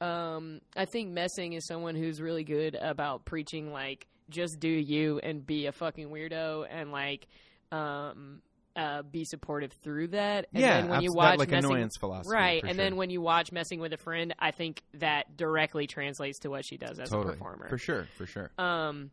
[0.00, 5.18] um, I think Messing is someone who's really good about preaching like just do you
[5.22, 7.26] and be a fucking weirdo and like,
[7.70, 8.40] um,
[8.76, 10.46] uh, be supportive through that.
[10.52, 12.84] And yeah, then when you abs- that, watch like Messing, annoyance philosophy, right, and sure.
[12.84, 16.64] then when you watch Messing with a Friend, I think that directly translates to what
[16.64, 17.68] she does as totally a performer.
[17.68, 18.50] for sure, for sure.
[18.58, 19.10] Um,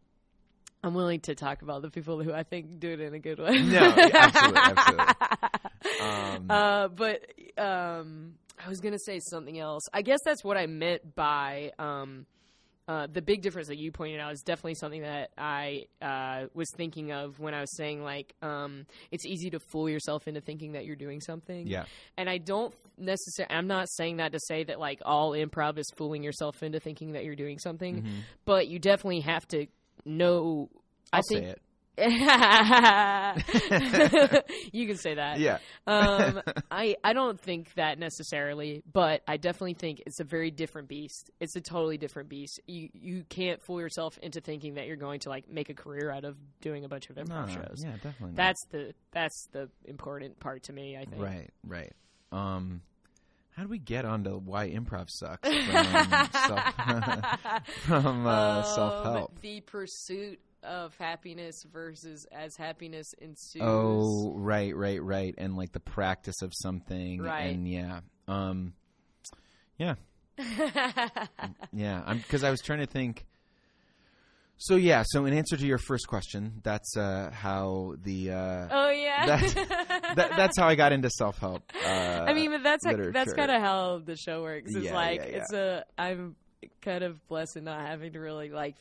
[0.84, 3.40] I'm willing to talk about the people who I think do it in a good
[3.40, 3.62] way.
[3.62, 5.06] No, yeah, absolutely, absolutely.
[6.02, 7.26] Um, uh, but
[7.58, 9.84] um, I was gonna say something else.
[9.94, 12.26] I guess that's what I meant by um,
[12.90, 16.68] uh, the big difference that you pointed out is definitely something that I uh, was
[16.76, 20.72] thinking of when I was saying like um, it's easy to fool yourself into thinking
[20.72, 21.68] that you're doing something.
[21.68, 21.86] yeah,
[22.18, 23.54] And I don't necessarily.
[23.56, 27.12] I'm not saying that to say that like all improv is fooling yourself into thinking
[27.12, 28.22] that you're doing something, Mhm.
[28.46, 29.68] but you definitely have to
[30.04, 30.70] know.
[31.14, 31.62] I'll I think say it.
[34.72, 35.40] you can say that.
[35.40, 36.42] Yeah, Um,
[36.72, 41.30] I I don't think that necessarily, but I definitely think it's a very different beast.
[41.40, 42.60] It's a totally different beast.
[42.68, 46.12] You you can't fool yourself into thinking that you're going to like make a career
[46.12, 47.82] out of doing a bunch of improv No, shows.
[47.84, 48.28] yeah, definitely.
[48.28, 48.36] not.
[48.36, 50.98] That's the that's the important part to me.
[50.98, 51.22] I think.
[51.22, 51.92] Right, right.
[52.32, 52.82] Um,
[53.56, 56.74] how do we get onto why improv sucks from self,
[57.86, 59.42] from uh, Um, self help?
[59.42, 63.62] The pursuit of happiness versus as happiness ensues.
[63.66, 67.44] Oh, right, right, right, and like the practice of something, Right.
[67.54, 68.74] and yeah, um,
[69.78, 69.96] yeah,
[71.74, 72.04] yeah.
[72.06, 73.26] I'm because I was trying to think.
[74.62, 78.90] So yeah, so in answer to your first question, that's uh, how the uh, oh
[78.90, 79.26] yeah.
[79.26, 79.54] That's-
[80.16, 81.64] that, that's how I got into self help.
[81.90, 84.76] Uh, I mean, but that's like, that's kind of how the show works.
[84.76, 85.38] It's Yeah, like yeah, yeah.
[85.38, 86.36] it's a I'm
[86.82, 88.76] kind of blessed in not having to really like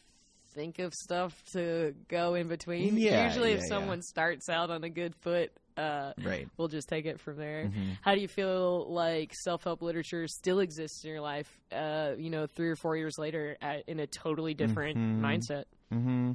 [0.59, 2.97] think of stuff to go in between.
[2.99, 3.69] Yeah, Usually, if yeah, yeah.
[3.69, 6.49] someone starts out on a good foot, uh, right.
[6.57, 7.67] we'll just take it from there.
[7.67, 7.97] Mhm.
[8.03, 11.49] How do you feel like self help literature still exists in your life?
[11.71, 15.21] Uh, you know, three or four years later, at, in a totally different Mhm.
[15.21, 15.65] mindset.
[15.93, 16.33] hmm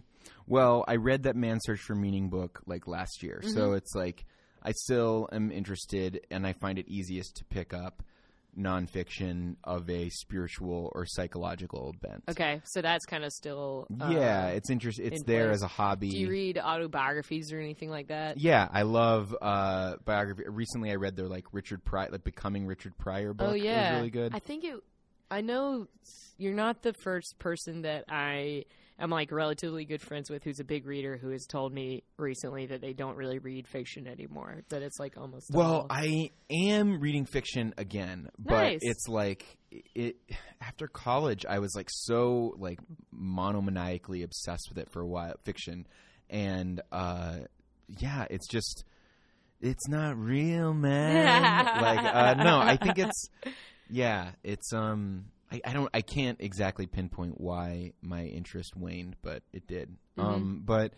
[0.48, 3.54] Well, I read that Man Search for Meaning book like last year, Mm-hmm.
[3.54, 4.26] so it's like
[4.64, 8.02] I still am interested, and I find it easiest to pick up
[8.58, 12.24] nonfiction of a spiritual or psychological bent.
[12.30, 15.06] Okay, so that's kind of still uh, yeah, it's interesting.
[15.06, 15.56] It's in there place.
[15.56, 16.10] as a hobby.
[16.10, 18.38] Do you read autobiographies or anything like that?
[18.38, 20.44] yeah, I love uh, biography.
[20.48, 23.50] Recently, I read their like Richard Pryor, like Becoming Richard Pryor book.
[23.52, 24.36] Oh yeah, It was really good.
[24.36, 24.76] I think it.
[25.32, 25.88] I know
[26.38, 28.66] you're not the first person that I
[29.04, 32.66] am like relatively good friends with who's a big reader who has told me recently
[32.68, 34.64] that they don't really read fiction anymore.
[34.70, 38.80] That it's like almost Well, all- I am reading fiction again, but Nice.
[38.82, 39.46] it's like
[39.96, 40.16] it
[40.62, 42.80] after college I was like so like
[43.14, 45.86] monomaniacally obsessed with it for a while fiction
[46.30, 47.40] and uh
[48.00, 48.86] yeah, it's just
[49.62, 51.66] it's not real, man.
[51.82, 53.30] like uh no, I think it's
[53.90, 59.44] yeah, it's um I, I don't I can't exactly pinpoint why my interest waned, but
[59.54, 59.96] it did.
[60.18, 60.24] Mhm.
[60.24, 60.94] Um but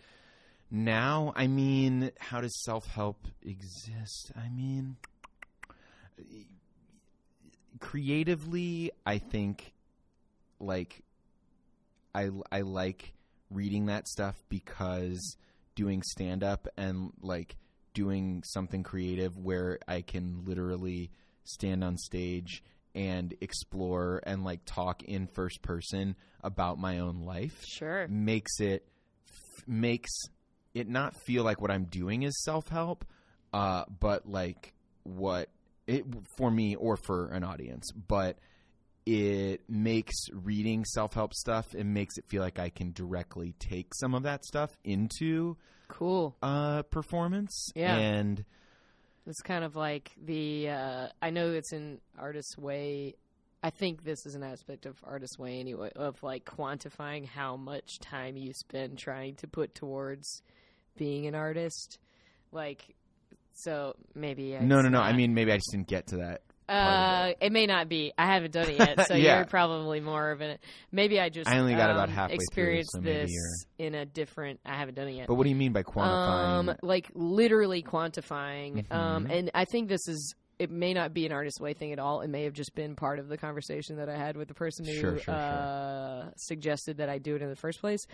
[0.68, 4.96] now i mean how does self-help exist i mean
[7.78, 9.72] creatively i think
[10.58, 11.02] like
[12.14, 13.14] i i like
[13.50, 15.36] reading that stuff because
[15.76, 17.56] doing stand up and like
[17.94, 21.10] doing something creative where i can literally
[21.44, 22.62] stand on stage
[22.96, 28.08] and explore and like talk in first person about my own life sure.
[28.08, 28.88] makes it
[29.28, 30.10] f- makes
[30.74, 33.04] it not feel like what I'm doing is self help,
[33.52, 34.72] uh, but like
[35.04, 35.48] what
[35.86, 36.04] it
[36.36, 38.38] for me or for an audience, but
[39.06, 41.74] it makes reading self help stuff.
[41.74, 45.56] It makes it feel like I can directly take some of that stuff into
[45.88, 46.36] Cool.
[46.42, 47.70] uh, performance.
[47.76, 47.94] Yeah.
[47.96, 48.44] and
[49.26, 50.68] It's kind of like the.
[50.70, 53.14] Uh, I know it's an Artist's Way.
[53.62, 57.98] I think this is an aspect of Artist's Way anyway, of like quantifying how much
[57.98, 60.42] time you spend trying to put towards
[60.96, 61.98] being an artist.
[62.52, 62.94] Like,
[63.52, 64.52] so maybe.
[64.52, 64.98] It's no, no, no.
[64.98, 66.42] not- I mean, maybe I just didn't get to that.
[66.68, 68.12] Uh, it may not be.
[68.18, 69.36] I haven't done it yet, so Yeah.
[69.36, 70.58] you're probably more of an.
[70.90, 71.48] Maybe I just.
[71.48, 73.30] I only got about um, halfway through, Experienced so this
[73.78, 74.60] in a different.
[74.66, 75.28] I haven't done it yet.
[75.28, 76.68] But what do you mean by quantifying?
[76.68, 78.90] Um, like literally quantifying.
[78.90, 79.30] Um, Mhm.
[79.38, 80.34] and I think this is.
[80.58, 82.22] It may not be an artist way thing at all.
[82.22, 84.86] It may have just been part of the conversation that I had with the person
[84.86, 85.34] who Sure, sure, sure.
[85.34, 88.06] uh, suggested that I do it in the first place.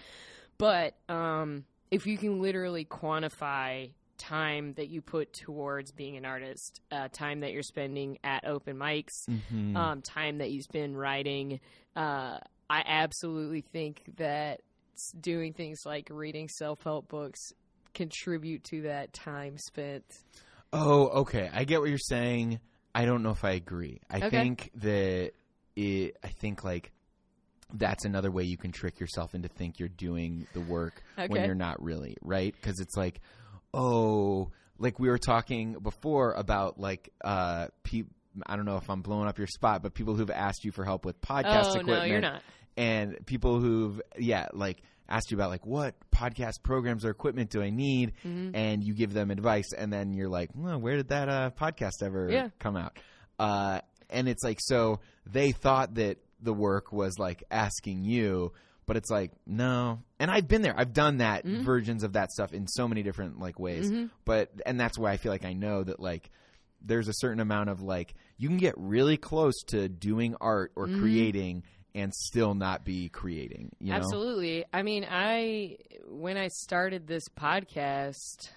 [0.59, 3.93] But um, if you can literally quantify
[4.23, 8.77] time that you put towards being an artist, uh, time that you're spending at open
[8.77, 9.77] mics, Mhm.
[9.77, 11.61] um, time that you spend writing.
[11.97, 12.39] Uh,
[12.71, 14.61] I absolutely think that
[15.21, 17.53] doing things like reading self help books
[17.95, 20.05] contribute to that time spent.
[20.73, 21.51] Oh, okay.
[21.53, 22.61] I get what you're saying.
[22.95, 24.01] I don't know if I agree.
[24.09, 24.29] I Okay.
[24.31, 25.33] think that
[25.77, 26.17] it.
[26.23, 26.93] I think like
[27.75, 31.55] that's another way you can trick yourself into think you're doing the work when you're
[31.55, 32.55] not really, right?
[32.55, 33.21] Because it's like,
[33.75, 38.05] oh, like we were talking before about like uh, pe-
[38.47, 40.85] I don't know if I'm blowing up your spot, but people who've asked you for
[40.85, 42.43] help with podcast oh equipment no, you're not.
[42.77, 47.61] and people who've yeah like asked you about like what podcast programs or equipment do
[47.61, 48.53] i need Mhm.
[48.55, 52.03] and you give them advice and then you're like well, where did that uh, podcast
[52.03, 52.49] ever Yeah.
[52.59, 52.99] come out
[53.39, 58.53] uh, and it's like so they thought that the work was like asking you
[58.87, 61.63] but it's like no and i've been there i've done that Mhm.
[61.63, 64.11] versions of that stuff in so many different like ways Mhm.
[64.25, 66.31] but and that's why i feel like i know that like
[66.85, 70.89] there's a certain amount of like you can get really close to doing art or
[70.89, 70.99] Mhm.
[71.01, 71.63] creating
[71.95, 74.65] and still not be creating you know Absolutely.
[74.73, 75.77] I mean, I
[76.09, 78.49] when I started this podcast,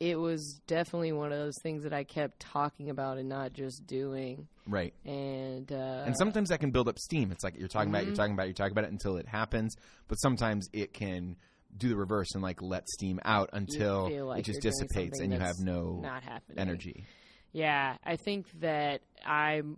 [0.00, 3.86] it was definitely one of those things that I kept talking about and not just
[3.86, 4.48] doing.
[4.66, 8.04] right And uh, and sometimes that can build up steam it's like you're talking about
[8.04, 8.16] you're Mhm.
[8.16, 9.76] talking about you're talking about it until it happens
[10.08, 11.36] but sometimes it can
[11.76, 15.38] do the reverse and like let steam out until like it just dissipates and you
[15.38, 16.58] have no not happening.
[16.58, 17.04] energy
[17.52, 19.76] Yeah, I think that I'm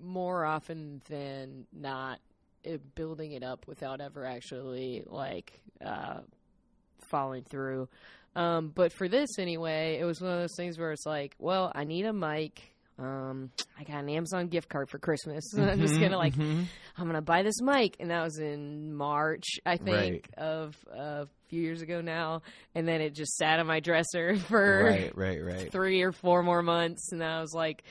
[0.00, 2.20] more often than not
[2.64, 6.20] uh, building it up without ever actually like uh,
[7.00, 7.88] following through.
[8.36, 11.72] Um, but for this anyway, it was one of those things where it's like, well,
[11.74, 12.62] I need a mic.
[12.98, 15.44] Um, I got an Amazon gift card for Christmas.
[15.58, 16.66] I'm just gonna like, Mhm.
[16.98, 20.38] I'm gonna buy this mic, and that was in March, I think, Right.
[20.38, 22.42] of a few years ago now.
[22.74, 26.42] And then it just sat on my dresser for right right right three or four
[26.42, 27.82] more months, and I was like,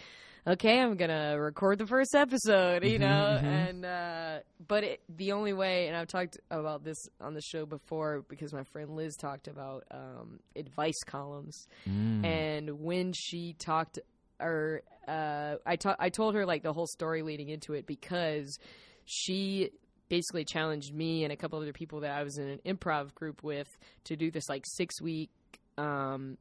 [0.50, 3.40] okay, I'm gonna record the first episode, you Mhm, know.
[3.42, 3.44] mhm.
[3.44, 7.66] And uh, but it, the only way, and I've talked about this on the show
[7.66, 12.26] before because my friend Liz talked about um, advice columns, Mm.
[12.26, 14.00] and when she talked
[14.40, 18.58] or uh, I ta- I told her like the whole story leading into it because
[19.06, 19.72] she
[20.08, 23.44] basically challenged me and a couple other people that I was in an improv group
[23.44, 23.68] with
[24.06, 25.30] to do this like six week.
[25.78, 26.38] Um,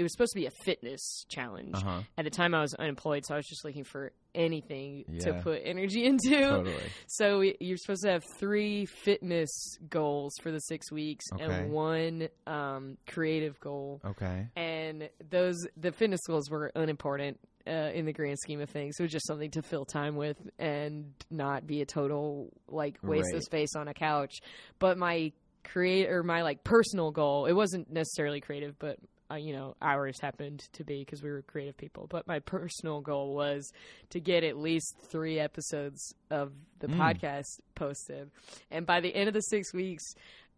[0.00, 1.74] it was supposed to be a fitness challenge.
[1.74, 5.34] uh-huh At the time, I was unemployed, so I was just looking for anything to
[5.42, 6.40] put energy into.
[6.40, 6.74] totally
[7.06, 9.50] So we- you're supposed to have three fitness
[9.90, 11.44] goals for the six weeks Okay.
[11.44, 18.06] and one um, creative goal okay and those the fitness goals were unimportant uh, in
[18.06, 18.94] the grand scheme of things.
[18.98, 23.34] It was just something to fill time with and not be a total like waste
[23.34, 24.38] of space on a couch.
[24.78, 25.32] But my
[25.62, 28.96] create or my like personal goal, it wasn't necessarily creative, but
[29.30, 32.06] uh, you know ours happened to be because we were creative people.
[32.08, 33.70] But my personal goal was
[34.10, 36.96] to get at least three episodes of the Mm.
[36.96, 38.30] podcast posted,
[38.70, 40.04] and by the end of the six weeks.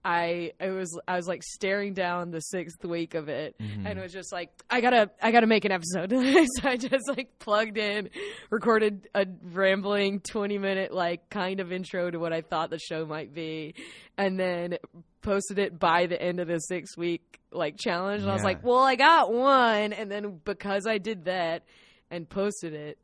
[0.04, 3.86] I it was I was like staring down the sixth week of it, Mhm.
[3.86, 6.10] and it was just like I gotta I gotta make an episode.
[6.60, 8.10] so I just like plugged in,
[8.50, 13.06] recorded a rambling twenty minute like kind of intro to what I thought the show
[13.06, 13.76] might be,
[14.18, 14.76] and then
[15.20, 18.22] posted it by the end of the six week like challenge.
[18.22, 18.46] And I was Yeah.
[18.48, 21.64] like, well, I got one, and then because I did that
[22.10, 22.98] and posted it.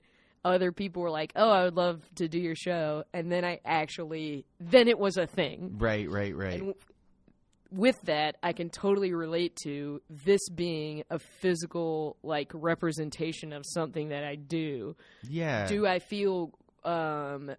[0.44, 3.60] Other people were like, "Oh, I would love to do your show," and then I
[3.64, 5.76] actually, then it was a thing.
[5.78, 6.74] right right right And
[7.70, 14.08] with that, I can totally relate to this being a physical like representation of something
[14.10, 14.96] that I do.
[15.28, 16.52] yeah Do I feel
[16.84, 17.50] um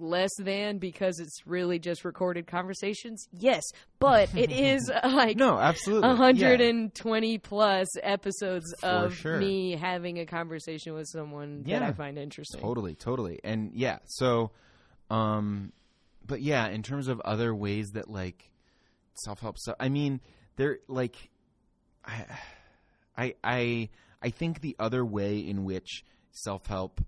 [0.00, 3.26] less than because it's really just recorded conversations?
[3.32, 3.62] Yes,
[3.98, 6.16] but it is uh, like no absolutely a Yeah.
[6.16, 9.38] hundred and twenty plus episodes For of sure.
[9.38, 12.60] me having a conversation with someone that I find interesting.
[12.60, 13.40] Totally, totally.
[13.44, 14.50] And yeah, so
[15.10, 15.72] um
[16.26, 18.50] but yeah, in terms of other ways that like
[19.14, 20.20] self-help stuff, I mean,
[20.56, 21.30] there like
[22.04, 22.24] I
[23.16, 23.88] I I
[24.22, 27.00] I think the other way in which self-help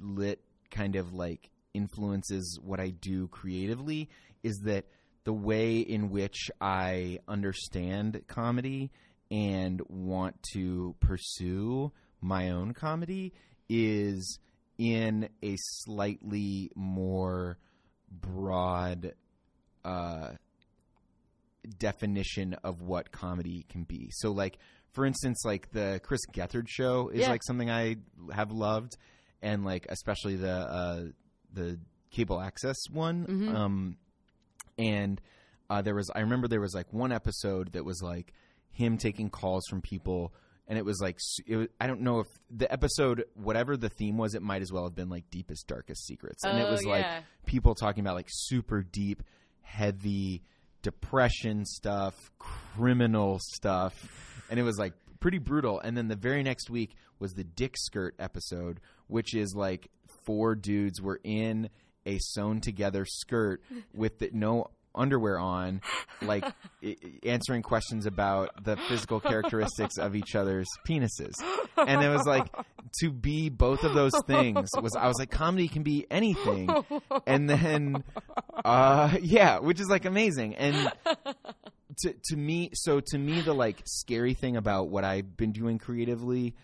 [0.00, 0.40] lit
[0.70, 4.08] kind of like influences what I do creatively
[4.42, 4.86] is that
[5.24, 8.90] the way in which I understand comedy
[9.30, 13.32] and want to pursue my own comedy
[13.68, 14.38] is
[14.78, 17.58] in a slightly more
[18.10, 19.14] broad
[19.84, 20.30] uh,
[21.78, 24.08] definition of what comedy can be.
[24.12, 24.58] So, like
[24.92, 27.30] for instance, like the Chris Gethard show is Yeah.
[27.30, 27.96] like something I
[28.32, 28.96] have loved,
[29.42, 31.02] and like especially the uh,
[31.54, 31.78] the
[32.10, 33.26] cable access one.
[33.26, 33.54] Mhm.
[33.54, 33.96] Um,
[34.78, 35.20] and
[35.70, 38.32] uh, there was I remember there was like one episode that was like
[38.70, 40.32] him taking calls from people
[40.66, 44.16] and it was like it was, I don't know if the episode whatever the theme
[44.18, 46.84] was it might as well have been like deepest darkest secrets and it Oh, was
[46.84, 47.06] like
[47.46, 49.22] people talking about like super deep
[49.62, 50.42] heavy
[50.82, 56.68] depression stuff criminal stuff and it was like pretty brutal and then the very next
[56.68, 59.88] week was the dick skirt episode which is like
[60.24, 61.68] four dudes were in
[62.06, 63.62] a sewn together skirt
[63.94, 65.80] with the, no underwear on
[66.22, 66.44] like
[66.84, 71.32] i- answering questions about the physical characteristics of each other's penises.
[71.76, 72.46] And it was like
[73.00, 76.68] to be both of those things was i was like comedy can be anything.
[77.26, 78.04] And then
[78.64, 80.54] uh yeah which is like amazing.
[80.54, 80.92] And
[82.02, 85.78] to to me so to me the like scary thing about what I've been doing
[85.78, 86.54] creatively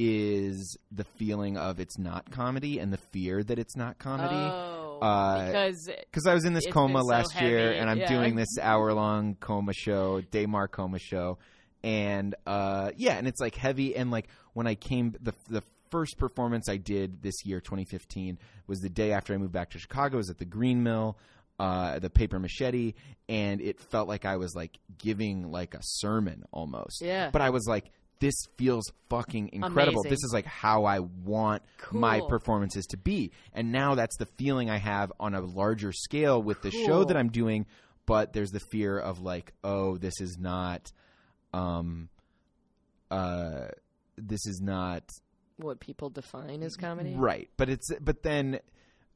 [0.00, 5.00] is the feeling of it's not comedy and the fear that it's not comedy Oh,
[5.02, 8.08] Uh, because because I was in this coma so last year and I'm yeah.
[8.08, 11.38] doing this hour long coma show Dave Maher coma show
[11.82, 16.16] and uh yeah and it's like heavy and like when I came the the first
[16.16, 18.38] performance I did this year 2015
[18.68, 21.16] was the day after I moved back to Chicago it was at the Green Mill
[21.60, 22.94] uh, the paper machete,
[23.28, 27.00] and it felt like I was like giving like a sermon almost.
[27.02, 27.30] Yeah.
[27.30, 27.90] But I was like,
[28.20, 30.00] this feels fucking incredible.
[30.00, 30.10] Amazing.
[30.10, 31.62] This is like how I want
[31.92, 33.32] my performances to be.
[33.52, 37.16] And now that's the feeling I have on a larger scale with the show that
[37.16, 37.66] I'm doing.
[38.06, 40.90] But there's the fear of like, oh, this is not,
[41.52, 42.08] um,
[43.10, 43.68] uh,
[44.16, 45.04] this is not
[45.58, 47.14] what people define as comedy.
[47.16, 47.50] Right.
[47.56, 48.60] But it's but then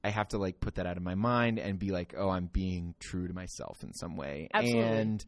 [0.04, 2.46] I have to like put that out of my mind and be like, "Oh, I'm
[2.46, 4.82] being true to myself in some way." Absolutely.
[4.82, 5.24] And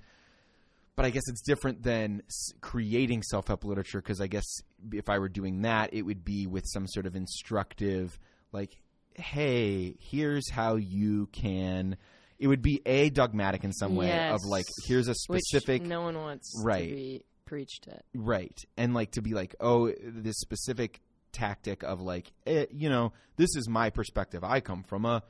[0.97, 2.22] but I guess it's different than
[2.61, 4.45] creating self-help literature because I guess
[4.92, 8.18] if I were doing that, it would be with some sort of instructive
[8.53, 8.76] like,
[9.14, 11.97] "Hey, here's how you can
[12.38, 16.03] it would be a dogmatic in some way of like here's a Which specific no
[16.03, 16.88] one wants Right.
[16.88, 18.05] to be preached at.
[18.14, 18.59] Right.
[18.76, 21.01] And like to be like, oh, this specific
[21.32, 24.42] tactic of like, eh, you know, this is my perspective.
[24.42, 25.22] I come from a,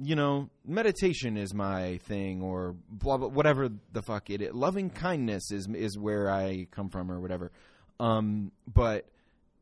[0.00, 4.52] you know, meditation is my thing or blah, blah, whatever the fuck it is.
[4.52, 7.52] Loving kindness is, is where I come from or whatever.
[8.00, 9.06] Um, but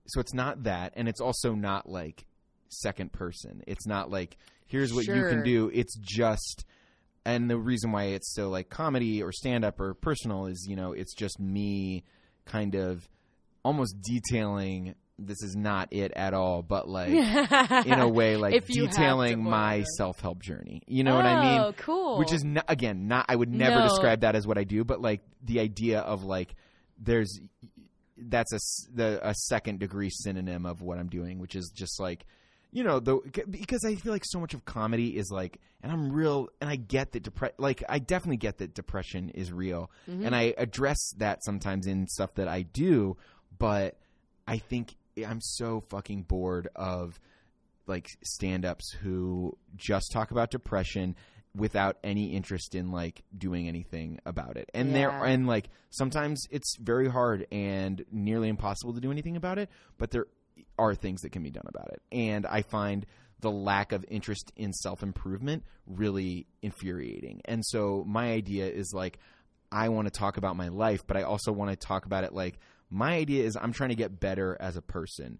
[0.06, 0.92] so it's not that.
[0.96, 2.26] And it's also not like
[2.68, 3.62] second person.
[3.66, 5.70] It's not like, here's what you can do.
[5.72, 6.64] It's just,
[7.24, 10.76] and the reason why it's so like comedy or stand up or personal is you
[10.76, 12.04] know it's just me
[12.46, 13.08] kind of
[13.64, 14.94] almost detailing
[15.26, 17.10] this is not it at all but like
[17.86, 22.18] in a way like detailing my self-help journey you know what i mean Oh, cool.
[22.18, 23.88] which is not, again not i would never No.
[23.88, 26.54] describe that as what i do but like the idea of like
[26.98, 27.38] there's
[28.18, 28.58] that's a
[28.94, 32.24] the a second degree synonym of what i'm doing which is just like
[32.72, 33.18] you know the
[33.50, 36.76] because i feel like so much of comedy is like and i'm real and i
[36.76, 40.26] get that depre- like i definitely get that depression is real Mm-hmm.
[40.26, 43.16] and i address that sometimes in stuff that i do
[43.58, 43.96] but
[44.46, 44.94] i think
[45.26, 47.18] i'm so fucking bored of
[47.86, 51.16] like stand-ups who just talk about depression
[51.54, 54.70] without any interest in like doing anything about it.
[54.72, 59.58] And there and like sometimes it's very hard and nearly impossible to do anything about
[59.58, 59.68] it,
[59.98, 60.26] but there
[60.78, 62.02] are things that can be done about it.
[62.12, 63.04] And I find
[63.40, 67.40] the lack of interest in self-improvement really infuriating.
[67.46, 69.18] And so my idea is like
[69.72, 72.32] I want to talk about my life, but I also want to talk about it
[72.32, 72.58] like
[72.90, 75.38] my idea is I'm trying to get better as a person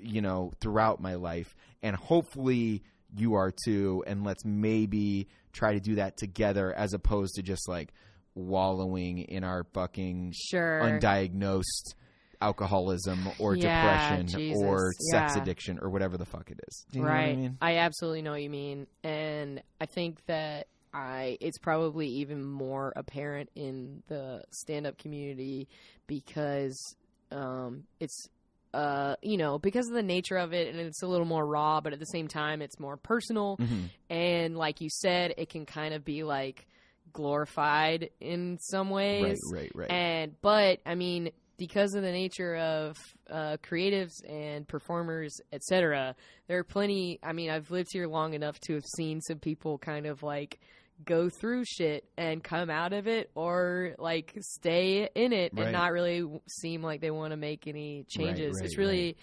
[0.00, 2.82] you know throughout my life and hopefully
[3.16, 7.68] you are too and let's maybe try to do that together as opposed to just
[7.68, 7.92] like
[8.34, 10.80] wallowing in our fucking sure.
[10.82, 11.94] undiagnosed
[12.40, 15.42] alcoholism or Yeah, depression Jesus, or sex yeah.
[15.42, 16.84] addiction or whatever the fuck it is.
[16.92, 17.28] Do you know right.
[17.28, 17.58] what I mean?
[17.76, 23.50] absolutely know what you mean, and I think that I it's probably even more apparent
[23.54, 25.68] in the stand-up community
[26.06, 26.96] because
[27.30, 28.28] um, it's
[28.74, 31.80] uh, you know because of the nature of it, and it's a little more raw,
[31.80, 33.56] but at the same time, it's more personal.
[33.58, 33.90] Mhm.
[34.10, 36.66] And like you said, it can kind of be like
[37.12, 39.40] glorified in some ways.
[39.50, 39.90] Right, right, right.
[39.90, 42.96] And but I mean, because of the nature of
[43.28, 46.14] uh, creatives and performers, etc.,
[46.46, 47.18] there are plenty.
[47.22, 50.60] I mean, I've lived here long enough to have seen some people kind of like
[51.04, 55.64] go through shit and come out of it, or like stay in it Right.
[55.64, 58.54] and not really seem like they want to make any changes.
[58.56, 59.16] right, it's really, right.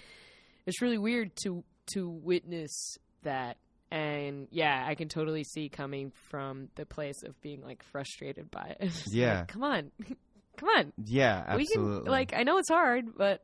[0.66, 3.58] it's really weird to to witness that.
[3.92, 8.76] And yeah, I can totally see coming from the place of being like frustrated by
[8.80, 8.82] it.
[8.90, 9.46] Just like, Yeah.
[9.46, 9.92] come on,
[10.58, 10.94] come on.
[11.06, 11.86] yeah, absolutely.
[11.88, 13.44] We can like I know it's hard, but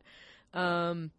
[0.53, 1.11] um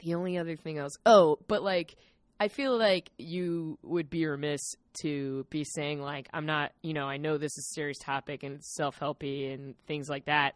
[0.00, 1.94] the only other thing else oh, but like
[2.42, 4.62] I feel like you would be remiss
[5.02, 8.42] to be saying like I'm not, you know, I know this is a serious topic
[8.42, 10.54] and self-helpy and things like that,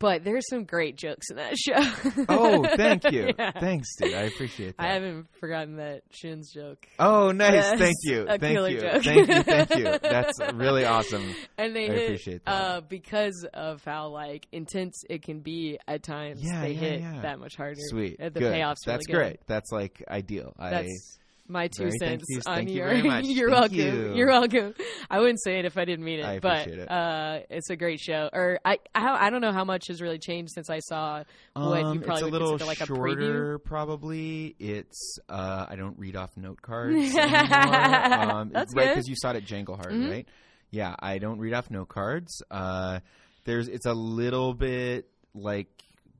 [0.00, 2.24] but there's some great jokes in that show.
[2.28, 3.30] Oh, thank you.
[3.38, 3.52] Yeah.
[3.52, 4.12] Thanks, dude.
[4.14, 4.82] I appreciate that.
[4.84, 6.84] I haven't forgotten that Shin's joke.
[6.98, 7.52] Oh, nice.
[7.52, 8.26] Yes, Thank you.
[8.28, 8.80] a Thank you.
[8.80, 9.02] joke.
[9.04, 9.42] Thank you.
[9.44, 9.98] Thank you.
[10.02, 11.34] That's really awesome.
[11.56, 12.50] And they I hit appreciate that.
[12.50, 16.40] uh, because of how like intense it can be at times.
[16.42, 17.20] Yeah, they yeah, hit yeah.
[17.22, 17.76] that much harder.
[17.78, 18.18] Sweet.
[18.18, 18.42] The Good.
[18.54, 19.14] payoff's really That's good.
[19.14, 19.40] great.
[19.46, 20.52] That's like ideal.
[20.58, 21.18] I That's
[21.50, 22.40] my two Very cents you.
[22.46, 23.04] on you your.
[23.04, 23.24] much.
[23.26, 24.16] you're Thank welcome.
[24.16, 24.24] you.
[24.24, 24.74] are welcome.
[25.10, 26.90] I wouldn't say it if I didn't mean it, I but it.
[26.90, 28.30] uh, it's a great show.
[28.32, 31.24] Or I, I, I don't know how much has really changed since I saw
[31.54, 34.54] what um, you probably it's a would little consider like a shorter, probably.
[34.58, 37.14] It's uh, I don't read off note cards.
[37.60, 40.10] Um, That's right because you saw it at Jangle Heart, Mhm.
[40.10, 40.28] right?
[40.70, 42.42] Yeah, I don't read off note cards.
[42.50, 43.00] Uh,
[43.44, 45.68] there's it's a little bit like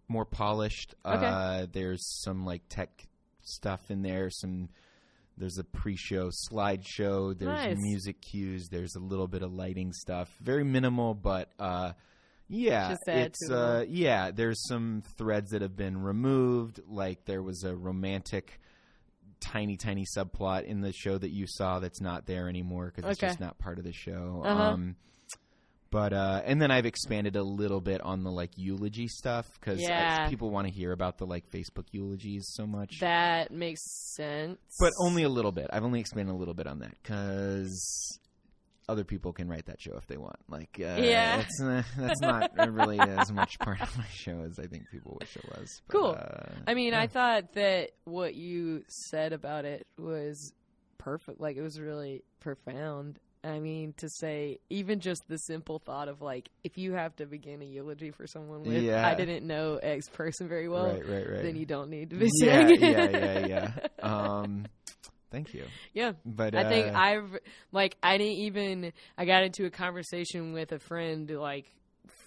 [0.08, 0.94] more polished.
[1.06, 1.24] Okay.
[1.24, 2.90] Uh, there's some like tech
[3.42, 4.28] stuff in there.
[4.30, 4.68] Some
[5.40, 7.36] there's a pre-show slideshow.
[7.36, 7.76] There's Nice.
[7.78, 8.68] music cues.
[8.68, 10.30] There's a little bit of lighting stuff.
[10.40, 11.92] Very minimal, but uh,
[12.48, 14.30] yeah, it's uh, yeah.
[14.30, 16.80] There's some threads that have been removed.
[16.86, 18.60] Like there was a romantic,
[19.40, 23.20] tiny, tiny subplot in the show that you saw that's not there anymore because it's
[23.20, 24.42] just not part of the show.
[24.44, 24.62] Uh-huh.
[24.62, 24.96] Um,
[25.90, 29.80] but uh, and then I've expanded a little bit on the like eulogy stuff because
[29.80, 30.28] Yeah.
[30.28, 32.98] people want to hear about the like Facebook eulogies so much.
[33.00, 33.80] That makes
[34.14, 34.58] sense.
[34.78, 35.66] but only a little bit.
[35.72, 38.18] I've only expanded a little bit on that because
[38.88, 40.36] other people can write that show if they want.
[40.48, 41.44] Like, uh, Yeah.
[41.62, 45.36] uh, that's not really as much part of my show as I think people wish
[45.36, 45.80] it was.
[45.86, 46.10] But, Cool.
[46.18, 47.00] Uh, I mean, yeah.
[47.02, 50.52] I thought that what you said about it was
[50.98, 51.40] perfect.
[51.40, 53.20] Like, it was really profound.
[53.42, 57.26] I mean, to say even just the simple thought of like, if you have to
[57.26, 59.06] begin a eulogy for someone with, Yeah.
[59.06, 61.42] I didn't know X person very well, right, right, right.
[61.42, 62.80] then you don't need to be yeah, saying.
[62.80, 63.46] yeah, yeah,
[64.02, 64.06] yeah.
[64.06, 64.66] Um,
[65.30, 65.64] thank you.
[65.94, 66.12] yeah.
[66.24, 67.38] But I think uh, I've
[67.72, 71.72] like I didn't even I got into a conversation with a friend like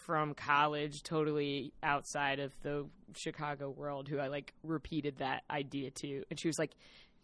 [0.05, 6.23] from college, totally outside of the Chicago world, who I like repeated that idea to,
[6.29, 6.71] and she was like,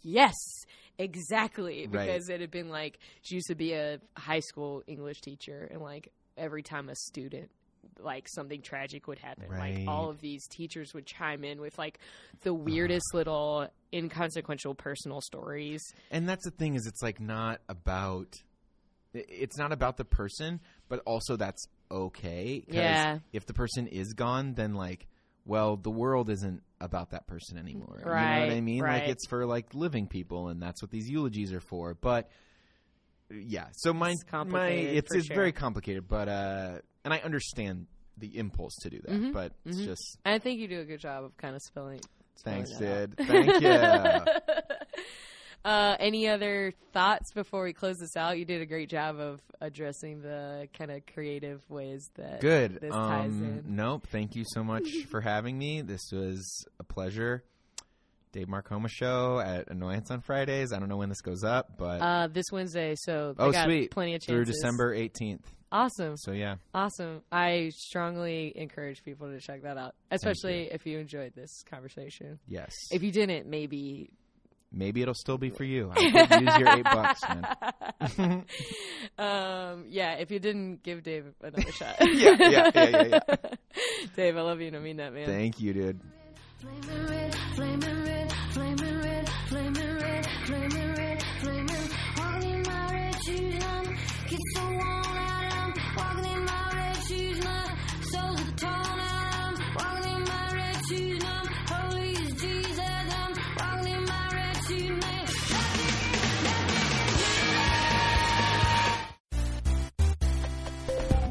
[0.02, 0.36] "Yes,
[0.98, 1.92] exactly," Right.
[2.06, 5.82] because it had been like she used to be a high school English teacher, and
[5.82, 7.50] like every time a student
[8.02, 11.98] like something tragic would happen like all of these teachers would chime in with like
[12.44, 15.82] the weirdest little inconsequential personal stories
[16.12, 18.36] and that's the thing is it's like not about
[19.14, 23.20] it's not about the person but also that's okay Yeah.
[23.34, 25.08] if the person is gone then like
[25.46, 29.02] well the world isn't about that person anymore you know what Right, i mean right.
[29.04, 32.30] like it's for like living people and that's what these eulogies are for but
[33.32, 35.36] yeah so mine It's my complicated, it's it's sure.
[35.36, 37.88] very complicated but uh and i understand
[38.18, 39.86] the impulse to do that Mhm, but it's mhm.
[39.86, 42.02] just I think you do a good job of kind of spelling.
[42.36, 43.70] spelling thanks dude thank you
[45.66, 48.38] uh, any other thoughts before we close this out?
[48.38, 52.80] You did a great job of addressing the kind of creative ways that Good.
[52.82, 53.76] this ties um, in.
[53.76, 54.08] Nope.
[54.12, 55.82] Thank you so much for having me.
[55.82, 57.44] This was a pleasure.
[58.32, 60.72] Dave Maher coma show at Annoyance on Fridays.
[60.72, 63.90] I don't know when this goes up, but Uh, this Wednesday, so oh got sweet,
[63.90, 64.46] plenty of chances through.
[64.46, 65.52] December eighteenth.
[65.72, 67.22] Awesome, So yeah, awesome.
[67.32, 72.40] I strongly encourage people to check that out, especially if you enjoyed this conversation.
[72.48, 72.74] yes.
[72.92, 74.10] If you didn't, maybe
[74.72, 75.92] Maybe it'll still be for you.
[75.96, 78.46] I could use your eight bucks, man.
[79.18, 81.96] um, yeah, if you didn't give Dave another shot.
[82.10, 83.20] Yeah, yeah, yeah, yeah,
[84.16, 85.26] Dave, I love you and I mean that, man.
[85.26, 86.00] Thank you, dude.